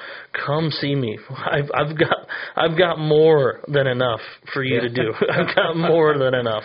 come 0.46 0.70
see 0.70 0.94
me. 0.94 1.18
I've 1.30 1.70
I've 1.74 1.98
got 1.98 2.16
I've 2.56 2.78
got 2.78 2.98
more 2.98 3.60
than 3.68 3.86
enough 3.86 4.20
for 4.52 4.62
you 4.62 4.80
to 4.80 4.88
do. 4.88 5.12
I've 5.30 5.54
got 5.54 5.76
more 5.76 6.18
than 6.18 6.34
enough. 6.34 6.64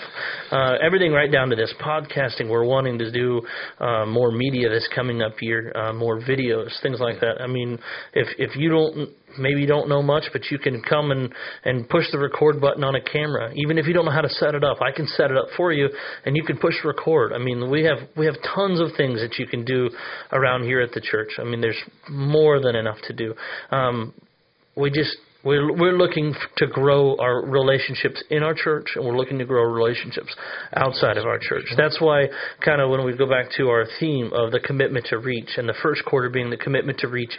Uh, 0.51 0.75
everything 0.81 1.11
right 1.11 1.31
down 1.31 1.49
to 1.49 1.55
this 1.55 1.73
podcasting. 1.81 2.49
We're 2.49 2.65
wanting 2.65 2.97
to 2.99 3.11
do 3.11 3.41
uh, 3.79 4.05
more 4.05 4.31
media 4.31 4.69
that's 4.69 4.89
coming 4.93 5.21
up 5.21 5.33
here, 5.39 5.71
uh, 5.75 5.93
more 5.93 6.19
videos, 6.19 6.69
things 6.81 6.99
like 6.99 7.19
that. 7.21 7.41
I 7.41 7.47
mean, 7.47 7.79
if 8.13 8.27
if 8.37 8.55
you 8.55 8.69
don't 8.69 9.09
maybe 9.37 9.61
you 9.61 9.67
don't 9.67 9.89
know 9.89 10.01
much, 10.01 10.25
but 10.33 10.41
you 10.51 10.57
can 10.57 10.81
come 10.81 11.11
and 11.11 11.33
and 11.63 11.87
push 11.89 12.05
the 12.11 12.19
record 12.19 12.59
button 12.61 12.83
on 12.83 12.95
a 12.95 13.01
camera. 13.01 13.51
Even 13.55 13.77
if 13.77 13.87
you 13.87 13.93
don't 13.93 14.05
know 14.05 14.11
how 14.11 14.21
to 14.21 14.29
set 14.29 14.55
it 14.55 14.63
up, 14.63 14.81
I 14.81 14.91
can 14.91 15.07
set 15.07 15.31
it 15.31 15.37
up 15.37 15.47
for 15.57 15.71
you, 15.71 15.89
and 16.25 16.35
you 16.35 16.43
can 16.43 16.57
push 16.57 16.75
record. 16.83 17.33
I 17.33 17.37
mean, 17.37 17.69
we 17.69 17.83
have 17.83 17.99
we 18.17 18.25
have 18.25 18.35
tons 18.55 18.79
of 18.79 18.89
things 18.97 19.19
that 19.21 19.37
you 19.37 19.47
can 19.47 19.65
do 19.65 19.89
around 20.31 20.63
here 20.63 20.81
at 20.81 20.91
the 20.91 21.01
church. 21.01 21.31
I 21.39 21.43
mean, 21.43 21.61
there's 21.61 21.81
more 22.09 22.61
than 22.61 22.75
enough 22.75 22.97
to 23.07 23.13
do. 23.13 23.33
Um, 23.71 24.13
we 24.75 24.89
just 24.89 25.17
we're 25.43 25.73
we're 25.73 25.97
looking 25.97 26.33
to 26.57 26.67
grow 26.67 27.15
our 27.17 27.45
relationships 27.45 28.23
in 28.29 28.43
our 28.43 28.53
church, 28.53 28.91
and 28.95 29.05
we're 29.05 29.17
looking 29.17 29.39
to 29.39 29.45
grow 29.45 29.63
relationships 29.63 30.35
outside 30.75 31.17
of 31.17 31.25
our 31.25 31.39
church. 31.39 31.65
That's 31.77 31.99
why, 31.99 32.27
kind 32.63 32.81
of, 32.81 32.89
when 32.89 33.05
we 33.05 33.15
go 33.15 33.27
back 33.27 33.47
to 33.57 33.69
our 33.69 33.85
theme 33.99 34.31
of 34.33 34.51
the 34.51 34.59
commitment 34.59 35.07
to 35.07 35.17
reach, 35.17 35.49
and 35.57 35.67
the 35.67 35.75
first 35.81 36.05
quarter 36.05 36.29
being 36.29 36.49
the 36.49 36.57
commitment 36.57 36.99
to 36.99 37.07
reach, 37.07 37.31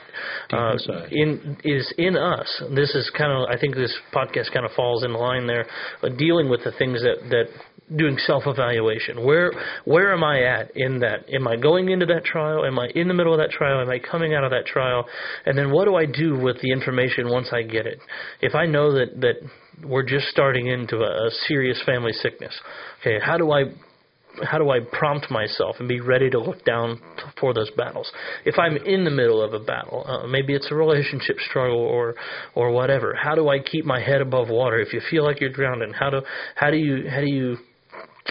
uh, 0.52 0.76
in 1.10 1.56
is 1.64 1.92
in 1.98 2.16
us. 2.16 2.62
This 2.74 2.94
is 2.94 3.10
kind 3.16 3.32
of, 3.32 3.48
I 3.48 3.58
think, 3.58 3.74
this 3.74 3.96
podcast 4.12 4.52
kind 4.52 4.66
of 4.66 4.72
falls 4.72 5.04
in 5.04 5.12
line 5.12 5.46
there, 5.46 5.66
uh, 6.02 6.08
dealing 6.08 6.48
with 6.48 6.64
the 6.64 6.72
things 6.72 7.02
that 7.02 7.28
that 7.30 7.46
doing 7.94 8.16
self-evaluation. 8.26 9.24
Where 9.24 9.52
where 9.84 10.12
am 10.12 10.24
I 10.24 10.42
at 10.44 10.76
in 10.76 11.00
that? 11.00 11.26
Am 11.32 11.46
I 11.46 11.56
going 11.56 11.90
into 11.90 12.06
that 12.06 12.24
trial? 12.24 12.64
Am 12.64 12.78
I 12.78 12.88
in 12.94 13.08
the 13.08 13.14
middle 13.14 13.32
of 13.32 13.38
that 13.38 13.50
trial? 13.50 13.80
Am 13.80 13.90
I 13.90 13.98
coming 13.98 14.34
out 14.34 14.44
of 14.44 14.50
that 14.50 14.66
trial? 14.66 15.04
And 15.46 15.56
then 15.56 15.70
what 15.70 15.84
do 15.86 15.96
I 15.96 16.06
do 16.06 16.38
with 16.38 16.60
the 16.60 16.70
information 16.70 17.28
once 17.28 17.48
I 17.52 17.62
get 17.62 17.86
it? 17.86 17.98
If 18.40 18.54
I 18.54 18.66
know 18.66 18.92
that 18.92 19.20
that 19.20 19.34
we're 19.86 20.06
just 20.06 20.26
starting 20.28 20.68
into 20.68 20.98
a, 20.98 21.26
a 21.26 21.30
serious 21.46 21.80
family 21.84 22.12
sickness, 22.12 22.58
okay, 23.00 23.18
how 23.22 23.36
do 23.36 23.52
I 23.52 23.64
how 24.44 24.58
do 24.58 24.70
I 24.70 24.78
prompt 24.80 25.30
myself 25.30 25.76
and 25.78 25.88
be 25.88 26.00
ready 26.00 26.30
to 26.30 26.38
look 26.38 26.64
down 26.64 27.00
for 27.38 27.52
those 27.52 27.70
battles? 27.76 28.10
If 28.44 28.58
I'm 28.58 28.76
in 28.76 29.04
the 29.04 29.10
middle 29.10 29.42
of 29.42 29.52
a 29.52 29.62
battle, 29.62 30.04
uh, 30.06 30.26
maybe 30.26 30.54
it's 30.54 30.68
a 30.70 30.74
relationship 30.74 31.36
struggle 31.50 31.78
or 31.78 32.14
or 32.54 32.70
whatever. 32.70 33.14
How 33.14 33.34
do 33.34 33.48
I 33.48 33.58
keep 33.58 33.84
my 33.84 34.00
head 34.00 34.20
above 34.20 34.48
water? 34.48 34.78
If 34.78 34.92
you 34.92 35.00
feel 35.10 35.24
like 35.24 35.40
you're 35.40 35.52
drowning, 35.52 35.92
how 35.92 36.10
do 36.10 36.22
how 36.54 36.70
do 36.70 36.76
you 36.76 37.10
how 37.10 37.20
do 37.20 37.30
you 37.30 37.58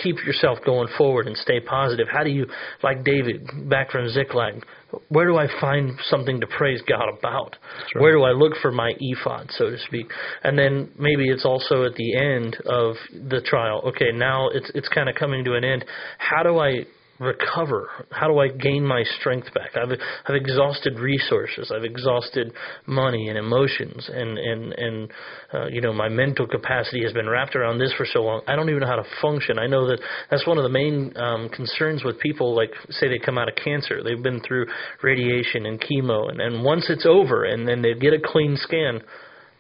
keep 0.02 0.18
yourself 0.26 0.60
going 0.66 0.88
forward 0.98 1.28
and 1.28 1.36
stay 1.38 1.60
positive? 1.60 2.08
How 2.12 2.24
do 2.24 2.30
you, 2.30 2.46
like 2.84 3.04
David, 3.04 3.70
back 3.70 3.92
from 3.92 4.10
Ziklag, 4.10 4.64
where 5.10 5.26
do 5.26 5.38
I 5.38 5.48
find 5.60 5.92
something 6.04 6.42
to 6.42 6.48
praise 6.48 6.82
God 6.88 7.06
about? 7.18 7.56
Right. 7.96 8.02
Where 8.02 8.14
do 8.14 8.24
I 8.24 8.32
look 8.32 8.54
for 8.62 8.72
my 8.72 8.94
ephod, 9.00 9.50
so 9.52 9.70
to 9.70 9.78
speak? 9.88 10.08
And 10.44 10.58
then 10.58 10.90
maybe 10.98 11.30
it's 11.30 11.46
also 11.46 11.86
at 11.86 11.96
the 11.96 12.16
end 12.16 12.58
of 12.66 12.96
the 13.30 13.42
trial. 13.42 13.82
Okay, 13.86 14.12
now 14.14 14.50
it's 14.50 14.70
it's 14.76 14.90
kind 14.90 15.10
of 15.10 15.16
coming 15.16 15.46
to 15.46 15.56
an 15.56 15.64
end. 15.64 15.86
How 16.18 16.44
do 16.44 16.60
I 16.60 16.86
recover? 17.22 17.88
How 18.12 18.28
do 18.28 18.40
I 18.40 18.48
gain 18.50 18.86
my 18.86 19.04
strength 19.20 19.54
back? 19.54 19.78
I've 19.78 19.98
I've 20.26 20.36
exhausted 20.36 21.00
resources. 21.00 21.72
I've 21.74 21.84
exhausted 21.84 22.52
money 22.88 23.30
and 23.30 23.38
emotions, 23.38 24.10
and 24.12 24.38
and 24.38 24.74
and 24.74 25.12
uh, 25.54 25.68
you 25.68 25.82
know 25.82 25.94
my 25.94 26.10
mental 26.10 26.48
capacity 26.48 27.04
has 27.04 27.14
been 27.14 27.30
wrapped 27.30 27.56
around 27.56 27.78
this 27.78 27.94
for 27.96 28.06
so 28.06 28.24
long. 28.24 28.42
I 28.48 28.56
don't 28.56 28.70
even 28.70 28.82
know 28.82 28.88
how 28.88 28.96
to 28.96 29.08
function. 29.22 29.60
I 29.60 29.68
know 29.68 29.88
that 29.88 30.00
that's 30.32 30.48
one 30.48 30.58
of 30.58 30.64
the 30.64 30.70
main 30.70 31.14
um, 31.16 31.50
concerns 31.50 32.04
with 32.04 32.20
people. 32.20 32.56
Like 32.56 32.72
say 32.90 33.08
they 33.08 33.20
come 33.20 33.38
out 33.38 33.48
of 33.48 33.56
cancer, 33.56 34.04
they've 34.04 34.22
been 34.22 34.42
through 34.42 34.66
radiation 35.04 35.68
and 35.68 35.80
chemo, 35.80 36.30
and 36.30 36.42
and 36.42 36.64
once 36.64 36.88
it's 36.90 37.06
over, 37.06 37.46
and 37.46 37.68
then 37.68 37.82
they 37.82 37.94
get 37.94 38.14
a 38.14 38.20
clean 38.24 38.58
scan. 38.58 39.02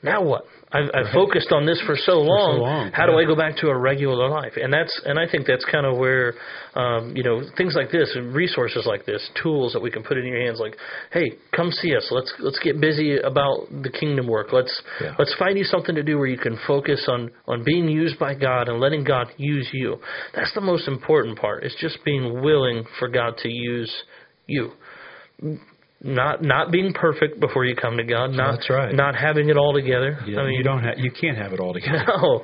Now 0.04 0.24
what? 0.24 0.45
I've, 0.73 0.89
I've 0.93 1.05
right. 1.05 1.13
focused 1.13 1.51
on 1.51 1.65
this 1.65 1.81
for 1.86 1.95
so 1.95 2.19
long. 2.21 2.55
For 2.55 2.57
so 2.57 2.63
long. 2.63 2.91
How 2.91 3.05
yeah. 3.05 3.12
do 3.12 3.19
I 3.19 3.25
go 3.25 3.36
back 3.36 3.57
to 3.57 3.67
a 3.67 3.77
regular 3.77 4.29
life? 4.29 4.53
And 4.55 4.71
that's 4.71 5.01
and 5.05 5.19
I 5.19 5.29
think 5.29 5.45
that's 5.45 5.65
kind 5.65 5.86
of 5.86 5.97
where 5.97 6.34
um, 6.75 7.15
you 7.15 7.23
know 7.23 7.41
things 7.57 7.75
like 7.75 7.91
this, 7.91 8.15
resources 8.21 8.86
like 8.86 9.05
this, 9.05 9.27
tools 9.41 9.73
that 9.73 9.81
we 9.81 9.91
can 9.91 10.03
put 10.03 10.17
in 10.17 10.25
your 10.25 10.39
hands. 10.39 10.60
Like, 10.60 10.77
hey, 11.12 11.34
come 11.55 11.71
see 11.71 11.95
us. 11.95 12.07
Let's 12.12 12.34
let's 12.39 12.60
get 12.60 12.79
busy 12.79 13.17
about 13.17 13.67
the 13.69 13.89
kingdom 13.89 14.27
work. 14.27 14.47
Let's 14.53 14.81
yeah. 15.01 15.15
let's 15.19 15.36
find 15.38 15.57
you 15.57 15.65
something 15.65 15.95
to 15.95 16.03
do 16.03 16.17
where 16.17 16.27
you 16.27 16.38
can 16.38 16.57
focus 16.65 17.05
on 17.07 17.31
on 17.47 17.63
being 17.63 17.89
used 17.89 18.17
by 18.17 18.34
God 18.34 18.69
and 18.69 18.79
letting 18.79 19.03
God 19.03 19.27
use 19.38 19.69
you. 19.73 19.97
That's 20.34 20.53
the 20.53 20.62
most 20.62 20.88
important 20.88 21.38
part. 21.38 21.63
It's 21.63 21.75
just 21.79 21.99
being 22.05 22.41
willing 22.41 22.86
for 22.99 23.07
God 23.10 23.38
to 23.39 23.49
use 23.49 23.91
you 24.47 24.71
not 26.03 26.41
not 26.41 26.71
being 26.71 26.93
perfect 26.93 27.39
before 27.39 27.65
you 27.65 27.75
come 27.75 27.97
to 27.97 28.03
God. 28.03 28.31
Not 28.31 28.57
That's 28.57 28.69
right. 28.69 28.93
Not 28.93 29.15
having 29.15 29.49
it 29.49 29.57
all 29.57 29.73
together. 29.73 30.19
Yeah, 30.25 30.39
I 30.39 30.45
mean, 30.45 30.55
you 30.55 30.63
don't 30.63 30.83
have 30.83 30.97
you 30.97 31.11
can't 31.11 31.37
have 31.37 31.53
it 31.53 31.59
all 31.59 31.73
together. 31.73 32.05
No. 32.21 32.43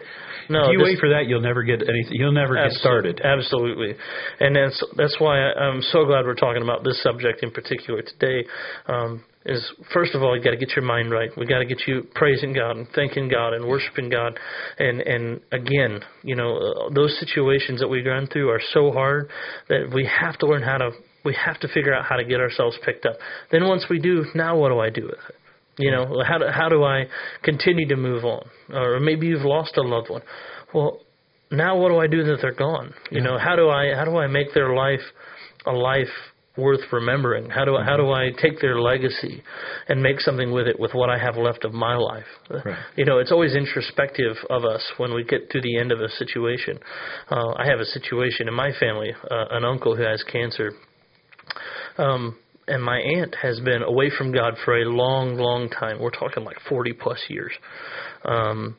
No, 0.49 0.63
if 0.63 0.71
you 0.71 0.77
this, 0.77 0.85
wait 0.85 0.99
for 0.99 1.09
that, 1.09 1.27
you'll 1.27 1.41
never 1.41 1.61
get 1.61 1.81
anything. 1.81 2.13
You'll 2.13 2.31
never 2.31 2.55
get 2.55 2.71
started. 2.71 3.19
Absolutely, 3.21 3.95
and 4.39 4.55
that's 4.55 4.81
that's 4.95 5.19
why 5.19 5.41
I, 5.41 5.67
am 5.67 5.81
so 5.81 6.05
glad 6.05 6.23
we're 6.23 6.35
talking 6.35 6.61
about 6.61 6.85
this 6.85 7.03
subject 7.03 7.43
in 7.43 7.51
particular 7.51 8.01
today. 8.01 8.47
Um, 8.87 9.25
is 9.47 9.71
first 9.93 10.13
of 10.13 10.21
all, 10.21 10.37
you 10.37 10.43
got 10.43 10.51
to 10.51 10.57
get 10.57 10.75
your 10.75 10.85
mind 10.85 11.09
right. 11.09 11.29
We 11.37 11.45
got 11.45 11.59
to 11.59 11.65
get 11.65 11.79
you 11.87 12.05
praising 12.13 12.53
God 12.53 12.77
and 12.77 12.87
thanking 12.93 13.29
God 13.29 13.53
and 13.53 13.65
worshiping 13.67 14.09
God. 14.09 14.37
And 14.77 15.01
and 15.01 15.41
again, 15.51 16.01
you 16.23 16.35
know, 16.35 16.57
uh, 16.57 16.89
those 16.93 17.17
situations 17.19 17.79
that 17.79 17.87
we've 17.87 18.05
gone 18.05 18.27
through 18.27 18.49
are 18.49 18.61
so 18.73 18.91
hard 18.91 19.29
that 19.69 19.89
we 19.93 20.05
have 20.21 20.37
to 20.39 20.47
learn 20.47 20.63
how 20.63 20.77
to 20.77 20.91
we 21.23 21.35
have 21.45 21.59
to 21.61 21.67
figure 21.69 21.93
out 21.93 22.05
how 22.05 22.17
to 22.17 22.25
get 22.25 22.39
ourselves 22.39 22.77
picked 22.85 23.05
up. 23.05 23.15
Then 23.51 23.67
once 23.67 23.85
we 23.89 23.99
do, 23.99 24.25
now 24.35 24.57
what 24.57 24.69
do 24.69 24.79
I 24.79 24.89
do 24.89 25.03
with 25.03 25.19
it? 25.29 25.35
You 25.79 25.91
know, 25.91 26.23
how 26.27 26.39
do, 26.39 26.45
how 26.51 26.69
do 26.69 26.83
I 26.83 27.05
continue 27.43 27.87
to 27.89 27.95
move 27.95 28.25
on? 28.25 28.47
Or 28.73 28.99
maybe 28.99 29.27
you've 29.27 29.45
lost 29.45 29.77
a 29.77 29.81
loved 29.81 30.09
one. 30.09 30.23
Well, 30.73 30.99
now 31.51 31.77
what 31.77 31.89
do 31.89 31.99
I 31.99 32.07
do 32.07 32.23
that 32.23 32.39
they're 32.41 32.53
gone? 32.53 32.93
You 33.11 33.19
yeah. 33.19 33.23
know, 33.23 33.37
how 33.37 33.55
do 33.55 33.69
I 33.69 33.93
how 33.95 34.05
do 34.05 34.17
I 34.17 34.27
make 34.27 34.53
their 34.53 34.75
life 34.75 35.01
a 35.65 35.71
life 35.71 36.07
worth 36.57 36.81
remembering? 36.91 37.49
How 37.49 37.65
do 37.65 37.75
I, 37.75 37.83
how 37.83 37.97
do 37.97 38.11
I 38.11 38.29
take 38.41 38.59
their 38.61 38.79
legacy 38.79 39.43
and 39.87 40.01
make 40.01 40.19
something 40.19 40.51
with 40.51 40.67
it 40.67 40.79
with 40.79 40.93
what 40.93 41.09
I 41.09 41.17
have 41.17 41.37
left 41.37 41.65
of 41.65 41.73
my 41.73 41.95
life? 41.95 42.25
Right. 42.49 42.77
You 42.95 43.05
know, 43.05 43.19
it's 43.19 43.31
always 43.31 43.55
introspective 43.55 44.35
of 44.49 44.65
us 44.65 44.83
when 44.97 45.13
we 45.13 45.23
get 45.23 45.49
to 45.51 45.61
the 45.61 45.77
end 45.77 45.91
of 45.91 45.99
a 45.99 46.09
situation. 46.09 46.79
Uh, 47.29 47.53
I 47.57 47.65
have 47.65 47.79
a 47.79 47.85
situation 47.85 48.47
in 48.47 48.53
my 48.53 48.71
family, 48.79 49.11
uh, 49.29 49.45
an 49.51 49.63
uncle 49.65 49.95
who 49.95 50.03
has 50.03 50.23
cancer 50.23 50.71
um, 51.97 52.37
and 52.67 52.83
my 52.83 52.97
aunt 52.97 53.35
has 53.41 53.59
been 53.61 53.81
away 53.81 54.11
from 54.15 54.31
God 54.31 54.55
for 54.65 54.77
a 54.77 54.85
long, 54.85 55.37
long 55.37 55.69
time. 55.69 55.99
We're 55.99 56.11
talking 56.11 56.43
like 56.43 56.57
40 56.67 56.93
plus 56.93 57.19
years. 57.29 57.51
Um, 58.25 58.77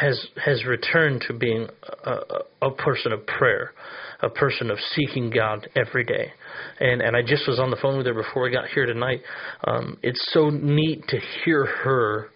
has 0.00 0.26
has 0.44 0.64
returned 0.64 1.22
to 1.28 1.34
being 1.34 1.68
a, 2.04 2.18
a, 2.62 2.70
person 2.70 3.12
of 3.12 3.26
prayer, 3.26 3.72
a 4.20 4.28
person 4.28 4.70
of 4.70 4.78
seeking 4.94 5.30
God 5.30 5.68
every 5.76 6.04
day. 6.04 6.32
And 6.80 7.00
and 7.00 7.16
I 7.16 7.22
just 7.22 7.46
was 7.48 7.58
on 7.58 7.70
the 7.70 7.76
phone 7.76 7.96
with 7.96 8.06
her 8.06 8.14
before 8.14 8.42
we 8.42 8.50
got 8.50 8.68
here 8.68 8.86
tonight. 8.86 9.20
Um, 9.64 9.98
it's 10.02 10.30
so 10.32 10.50
neat 10.50 11.06
to 11.08 11.18
hear 11.44 11.66
her 11.66 12.28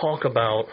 talk 0.00 0.24
about 0.24 0.66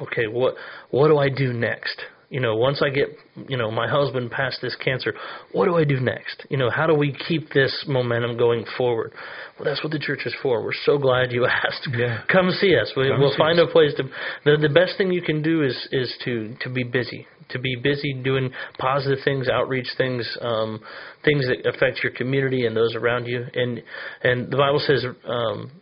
okay, 0.00 0.26
what 0.26 0.54
what 0.90 1.08
do 1.08 1.18
I 1.18 1.28
do 1.28 1.52
next? 1.52 2.00
You 2.30 2.38
know, 2.38 2.54
once 2.54 2.80
I 2.80 2.90
get, 2.90 3.08
you 3.48 3.56
know, 3.56 3.72
my 3.72 3.88
husband 3.88 4.30
past 4.30 4.58
this 4.62 4.76
cancer, 4.76 5.12
what 5.50 5.66
do 5.66 5.76
I 5.76 5.82
do 5.82 5.98
next? 5.98 6.46
You 6.48 6.58
know, 6.58 6.70
how 6.70 6.86
do 6.86 6.94
we 6.94 7.12
keep 7.28 7.52
this 7.52 7.84
momentum 7.88 8.38
going 8.38 8.64
forward? 8.78 9.12
Well, 9.58 9.64
that's 9.64 9.82
what 9.82 9.92
the 9.92 9.98
church 9.98 10.20
is 10.24 10.34
for. 10.40 10.62
We're 10.62 10.70
so 10.86 10.96
glad 10.96 11.32
you 11.32 11.46
asked. 11.66 11.88
Yeah. 11.92 12.22
Come 12.30 12.50
see 12.52 12.76
us. 12.76 12.92
We, 12.96 13.10
will 13.10 13.34
find 13.36 13.58
us. 13.58 13.66
a 13.68 13.72
place 13.72 13.92
to. 13.96 14.04
The, 14.44 14.56
the 14.62 14.72
best 14.72 14.96
thing 14.96 15.10
you 15.10 15.22
can 15.22 15.42
do 15.42 15.64
is 15.64 15.76
is 15.90 16.14
to 16.24 16.54
to 16.60 16.70
be 16.70 16.84
busy, 16.84 17.26
to 17.48 17.58
be 17.58 17.74
busy 17.74 18.14
doing 18.14 18.52
positive 18.78 19.18
things, 19.24 19.48
outreach 19.48 19.88
things, 19.98 20.24
um, 20.40 20.80
things 21.24 21.46
that 21.48 21.68
affect 21.68 21.98
your 22.04 22.12
community 22.12 22.64
and 22.64 22.76
those 22.76 22.94
around 22.94 23.26
you. 23.26 23.44
And 23.52 23.82
and 24.22 24.52
the 24.52 24.56
Bible 24.56 24.80
says. 24.86 25.04
Um, 25.26 25.72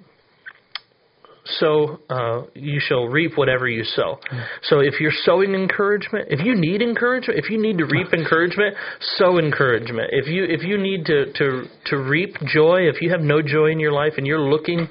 sow, 1.58 2.00
uh, 2.10 2.42
you 2.54 2.80
shall 2.80 3.06
reap 3.06 3.36
whatever 3.36 3.68
you 3.68 3.84
sow. 3.84 4.18
So 4.62 4.80
if 4.80 5.00
you're 5.00 5.12
sowing 5.24 5.54
encouragement, 5.54 6.28
if 6.30 6.44
you 6.44 6.54
need 6.54 6.82
encouragement, 6.82 7.38
if 7.38 7.50
you 7.50 7.60
need 7.60 7.78
to 7.78 7.86
reap 7.86 8.12
encouragement, 8.12 8.76
sow 9.16 9.38
encouragement. 9.38 10.10
If 10.12 10.26
you 10.26 10.44
if 10.44 10.62
you 10.62 10.78
need 10.78 11.06
to 11.06 11.32
to 11.32 11.64
to 11.86 11.96
reap 11.96 12.36
joy, 12.46 12.82
if 12.82 13.00
you 13.00 13.10
have 13.10 13.20
no 13.20 13.42
joy 13.42 13.70
in 13.70 13.80
your 13.80 13.92
life 13.92 14.14
and 14.16 14.26
you're 14.26 14.40
looking 14.40 14.88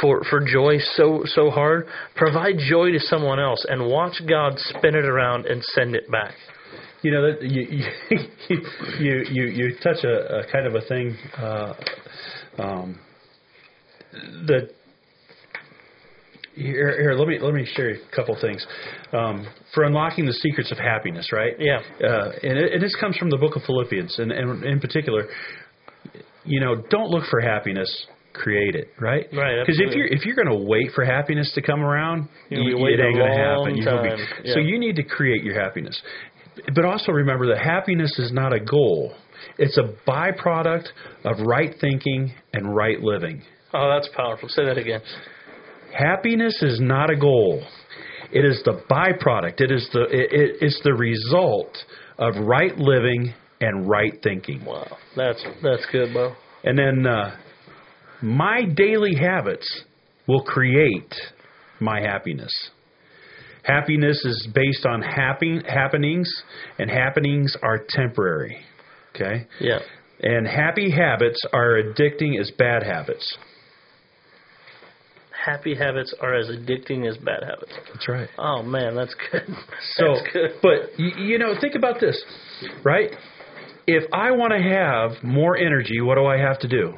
for 0.00 0.22
for 0.24 0.40
joy 0.40 0.78
so 0.94 1.22
so 1.26 1.50
hard, 1.50 1.86
provide 2.16 2.56
joy 2.58 2.90
to 2.92 3.00
someone 3.00 3.38
else 3.38 3.64
and 3.68 3.86
watch 3.86 4.20
God 4.28 4.54
spin 4.56 4.94
it 4.94 5.04
around 5.04 5.46
and 5.46 5.62
send 5.74 5.94
it 5.94 6.10
back. 6.10 6.34
You 7.02 7.12
know 7.12 7.32
that 7.32 7.42
you 7.42 7.62
you 7.70 7.84
you 8.98 9.24
you, 9.30 9.44
you 9.44 9.76
touch 9.82 10.04
a, 10.04 10.40
a 10.40 10.52
kind 10.52 10.66
of 10.66 10.74
a 10.74 10.82
thing 10.82 11.16
uh, 11.38 11.74
um, 12.58 12.98
that 14.46 14.70
here, 16.60 16.96
here, 17.00 17.12
let 17.14 17.26
me 17.28 17.38
let 17.40 17.54
me 17.54 17.66
share 17.74 17.90
a 17.90 18.16
couple 18.16 18.36
things. 18.40 18.64
Um, 19.12 19.46
for 19.74 19.84
unlocking 19.84 20.26
the 20.26 20.32
secrets 20.32 20.70
of 20.72 20.78
happiness, 20.78 21.30
right? 21.32 21.54
Yeah. 21.58 21.80
Uh, 22.02 22.30
and, 22.42 22.58
it, 22.58 22.72
and 22.74 22.82
this 22.82 22.94
comes 23.00 23.16
from 23.16 23.30
the 23.30 23.36
book 23.36 23.56
of 23.56 23.62
Philippians, 23.62 24.18
and, 24.18 24.30
and 24.32 24.64
in 24.64 24.80
particular, 24.80 25.26
you 26.44 26.60
know, 26.60 26.76
don't 26.90 27.10
look 27.10 27.24
for 27.30 27.40
happiness 27.40 28.06
create 28.32 28.74
it, 28.74 28.88
right? 29.00 29.26
Right, 29.32 29.56
Because 29.66 29.80
if 29.80 29.94
you're 29.94 30.06
if 30.06 30.24
you're 30.24 30.36
going 30.36 30.48
to 30.48 30.64
wait 30.66 30.92
for 30.94 31.04
happiness 31.04 31.50
to 31.54 31.62
come 31.62 31.80
around, 31.80 32.28
you- 32.48 32.76
it 32.86 33.00
ain't 33.00 33.16
going 33.16 33.30
to 33.30 33.36
happen. 33.36 33.76
You'll 33.76 34.02
be- 34.02 34.48
yeah. 34.48 34.54
So 34.54 34.60
you 34.60 34.78
need 34.78 34.96
to 34.96 35.02
create 35.02 35.42
your 35.42 35.60
happiness. 35.60 36.00
But 36.74 36.84
also 36.84 37.12
remember 37.12 37.46
that 37.48 37.58
happiness 37.58 38.18
is 38.18 38.32
not 38.32 38.52
a 38.52 38.60
goal. 38.60 39.14
It's 39.58 39.78
a 39.78 39.94
byproduct 40.08 40.86
of 41.24 41.40
right 41.46 41.74
thinking 41.80 42.32
and 42.52 42.74
right 42.74 43.00
living. 43.00 43.42
Oh, 43.72 43.88
that's 43.88 44.08
powerful. 44.14 44.48
Say 44.48 44.64
that 44.64 44.76
again. 44.78 45.00
Happiness 45.96 46.62
is 46.62 46.80
not 46.80 47.10
a 47.10 47.16
goal. 47.16 47.62
It 48.32 48.44
is 48.44 48.62
the 48.64 48.82
byproduct. 48.90 49.60
It 49.60 49.70
is 49.70 49.88
the 49.92 50.02
it, 50.04 50.32
it, 50.32 50.56
it's 50.60 50.80
the 50.84 50.94
result 50.94 51.76
of 52.18 52.34
right 52.36 52.76
living 52.78 53.34
and 53.60 53.88
right 53.88 54.12
thinking. 54.22 54.64
Wow, 54.64 54.96
that's 55.16 55.44
that's 55.62 55.86
good, 55.90 56.14
Bo. 56.14 56.34
And 56.62 56.78
then 56.78 57.06
uh, 57.06 57.36
my 58.22 58.64
daily 58.64 59.14
habits 59.14 59.84
will 60.28 60.42
create 60.44 61.14
my 61.80 62.00
happiness. 62.00 62.70
Happiness 63.62 64.24
is 64.24 64.48
based 64.54 64.86
on 64.86 65.02
happy, 65.02 65.60
happenings, 65.66 66.30
and 66.78 66.90
happenings 66.90 67.56
are 67.62 67.84
temporary. 67.88 68.58
Okay? 69.14 69.46
Yeah. 69.60 69.80
And 70.22 70.46
happy 70.46 70.90
habits 70.90 71.40
are 71.52 71.80
addicting 71.82 72.38
as 72.40 72.50
bad 72.58 72.82
habits. 72.82 73.36
Happy 75.44 75.74
habits 75.74 76.14
are 76.20 76.34
as 76.34 76.48
addicting 76.48 77.08
as 77.08 77.16
bad 77.18 77.42
habits. 77.42 77.72
That's 77.92 78.08
right. 78.08 78.28
Oh 78.38 78.62
man, 78.62 78.94
that's 78.94 79.14
good. 79.30 79.42
So, 79.94 80.14
that's 80.14 80.32
good. 80.32 80.50
but 80.62 80.98
you, 80.98 81.10
you 81.24 81.38
know, 81.38 81.54
think 81.60 81.74
about 81.74 82.00
this, 82.00 82.22
right? 82.84 83.10
If 83.86 84.04
I 84.12 84.30
want 84.32 84.52
to 84.52 84.60
have 84.62 85.24
more 85.24 85.56
energy, 85.56 86.00
what 86.00 86.16
do 86.16 86.26
I 86.26 86.36
have 86.36 86.58
to 86.60 86.68
do? 86.68 86.94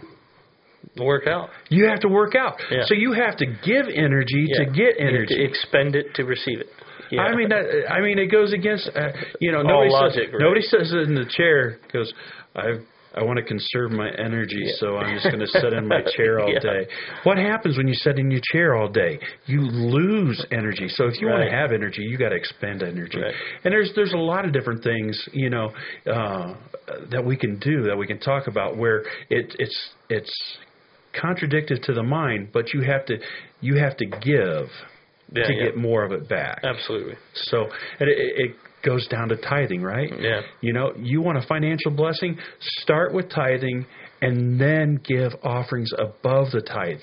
Work 0.99 1.27
out. 1.27 1.49
You 1.71 1.87
have 1.87 2.01
to 2.01 2.09
work 2.09 2.35
out. 2.35 2.57
Yeah. 2.71 2.83
So 2.87 2.95
you 2.95 3.13
have 3.13 3.37
to 3.39 3.47
give 3.47 3.87
energy 3.95 4.47
Yeah. 4.49 4.65
to 4.65 4.71
get 4.71 4.95
energy. 4.99 5.35
to 5.37 5.43
expend 5.43 5.95
it 5.97 6.15
to 6.17 6.25
receive 6.25 6.61
it. 6.61 6.67
Yeah. 7.11 7.23
I 7.23 7.37
mean, 7.37 7.49
that, 7.51 7.65
I 7.91 8.01
mean, 8.01 8.19
it 8.19 8.27
goes 8.27 8.53
against. 8.53 8.91
Uh, 8.95 9.09
you 9.41 9.53
know, 9.53 9.59
All 9.59 9.65
nobody 9.65 9.91
logic, 9.91 10.25
says 10.25 10.33
right? 10.33 10.41
nobody 10.43 10.63
says 10.63 10.93
it 10.93 11.09
in 11.09 11.15
the 11.15 11.27
chair 11.31 11.79
goes. 11.93 12.13
I 12.57 12.73
I 13.15 13.23
want 13.23 13.37
to 13.39 13.43
conserve 13.45 13.91
my 13.91 14.11
energy, 14.19 14.65
so 14.79 14.97
I'm 14.97 15.15
just 15.15 15.27
going 15.27 15.41
to 15.41 15.47
sit 15.47 15.73
in 15.73 15.87
my 15.87 16.01
chair 16.17 16.41
all 16.41 16.51
Yeah. 16.51 16.61
day. 16.61 16.87
What 17.25 17.37
happens 17.39 17.77
when 17.77 17.87
you 17.87 17.95
sit 17.95 18.19
in 18.19 18.31
your 18.31 18.41
chair 18.53 18.75
all 18.75 18.89
day? 18.89 19.19
You 19.47 19.61
lose 19.61 20.45
energy. 20.51 20.89
So 20.89 21.05
if 21.07 21.21
you 21.21 21.27
want 21.29 21.43
to 21.45 21.51
have 21.51 21.73
energy, 21.73 22.03
you 22.03 22.17
got 22.17 22.31
to 22.31 22.37
expend 22.37 22.83
energy. 22.83 23.21
Right. 23.21 23.35
And 23.65 23.73
there's 23.73 23.93
there's 23.95 24.13
a 24.15 24.17
lot 24.19 24.45
of 24.47 24.53
different 24.53 24.83
things, 24.83 25.29
you 25.33 25.51
know, 25.51 25.73
uh, 26.11 26.55
that 27.11 27.25
we 27.25 27.37
can 27.37 27.59
do 27.59 27.83
that 27.85 27.97
we 27.97 28.07
can 28.07 28.19
talk 28.19 28.47
about 28.47 28.77
where 28.77 29.01
it 29.31 29.55
it's 29.59 29.79
it's 30.09 30.57
contradictive 31.21 31.81
to 31.83 31.93
the 31.93 32.03
mind, 32.03 32.49
but 32.53 32.73
you 32.73 32.81
have 32.83 33.05
to 33.07 33.19
you 33.61 33.77
have 33.77 33.97
to 33.99 34.07
give 34.07 34.69
Yeah, 35.35 35.45
to 35.47 35.55
yeah. 35.55 35.65
get 35.65 35.77
more 35.77 36.05
of 36.05 36.13
it 36.13 36.29
back. 36.29 36.61
Absolutely. 36.65 37.15
So 37.35 37.67
and 38.01 38.09
it, 38.09 38.17
it 38.19 38.57
goes 38.85 39.07
down 39.09 39.29
to 39.29 39.37
tithing, 39.37 39.83
right? 39.83 40.11
Yeah. 40.19 40.43
You 40.61 40.73
know, 40.73 40.93
you 40.97 41.23
want 41.23 41.39
a 41.39 41.47
financial 41.47 41.91
blessing, 41.91 42.39
start 42.61 43.15
with 43.15 43.31
tithing 43.31 43.87
and 44.23 44.59
then 44.61 45.01
give 45.05 45.33
offerings 45.43 45.91
above 45.99 46.53
the 46.53 46.63
tithe. 46.63 47.01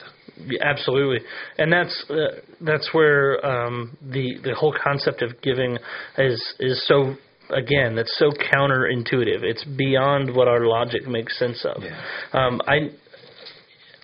Absolutely, 0.62 1.20
and 1.58 1.72
that's 1.72 2.06
uh, 2.10 2.40
that's 2.62 2.90
where 2.94 3.46
um, 3.46 3.98
the 4.02 4.36
the 4.42 4.56
whole 4.56 4.74
concept 4.82 5.22
of 5.22 5.42
giving 5.42 5.78
is 6.18 6.56
is 6.60 6.88
so 6.88 7.16
again 7.50 7.94
that's 7.96 8.18
so 8.18 8.32
counterintuitive. 8.32 9.44
It's 9.44 9.66
beyond 9.66 10.34
what 10.34 10.48
our 10.48 10.66
logic 10.66 11.08
makes 11.08 11.38
sense 11.38 11.66
of. 11.66 11.84
Yeah. 11.84 12.02
Um, 12.32 12.62
I 12.66 12.90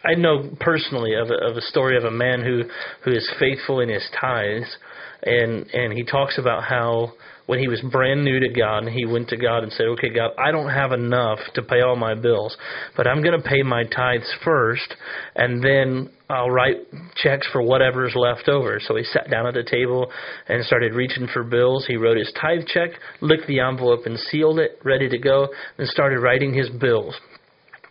I 0.03 0.15
know 0.15 0.49
personally 0.59 1.13
of 1.13 1.29
a, 1.29 1.49
of 1.49 1.55
a 1.55 1.61
story 1.61 1.95
of 1.97 2.03
a 2.03 2.11
man 2.11 2.41
who 2.41 2.63
who 3.05 3.11
is 3.11 3.31
faithful 3.39 3.79
in 3.79 3.87
his 3.87 4.05
tithes, 4.19 4.77
and 5.25 5.67
and 5.73 5.93
he 5.93 6.03
talks 6.03 6.37
about 6.37 6.63
how 6.63 7.13
when 7.47 7.59
he 7.59 7.67
was 7.67 7.79
brand 7.91 8.23
new 8.23 8.39
to 8.39 8.49
God, 8.49 8.79
and 8.79 8.89
he 8.89 9.05
went 9.05 9.29
to 9.29 9.37
God 9.37 9.63
and 9.63 9.71
said, 9.71 9.85
"Okay, 9.87 10.09
God, 10.09 10.31
I 10.37 10.51
don't 10.51 10.69
have 10.69 10.91
enough 10.91 11.39
to 11.53 11.61
pay 11.61 11.81
all 11.81 11.95
my 11.95 12.15
bills, 12.15 12.55
but 12.97 13.07
I'm 13.07 13.21
going 13.21 13.39
to 13.39 13.47
pay 13.47 13.61
my 13.61 13.83
tithes 13.83 14.31
first, 14.43 14.95
and 15.35 15.63
then 15.63 16.09
I'll 16.29 16.49
write 16.49 16.77
checks 17.15 17.47
for 17.51 17.61
whatever's 17.61 18.15
left 18.15 18.49
over." 18.49 18.79
So 18.79 18.95
he 18.95 19.03
sat 19.03 19.29
down 19.29 19.47
at 19.47 19.53
the 19.53 19.63
table 19.63 20.11
and 20.47 20.63
started 20.65 20.93
reaching 20.93 21.27
for 21.27 21.43
bills. 21.43 21.85
He 21.87 21.97
wrote 21.97 22.17
his 22.17 22.31
tithe 22.39 22.65
check, 22.67 22.91
licked 23.21 23.47
the 23.47 23.59
envelope, 23.59 24.05
and 24.05 24.17
sealed 24.17 24.59
it, 24.59 24.79
ready 24.83 25.09
to 25.09 25.17
go, 25.17 25.49
and 25.77 25.87
started 25.87 26.19
writing 26.19 26.53
his 26.53 26.69
bills 26.69 27.15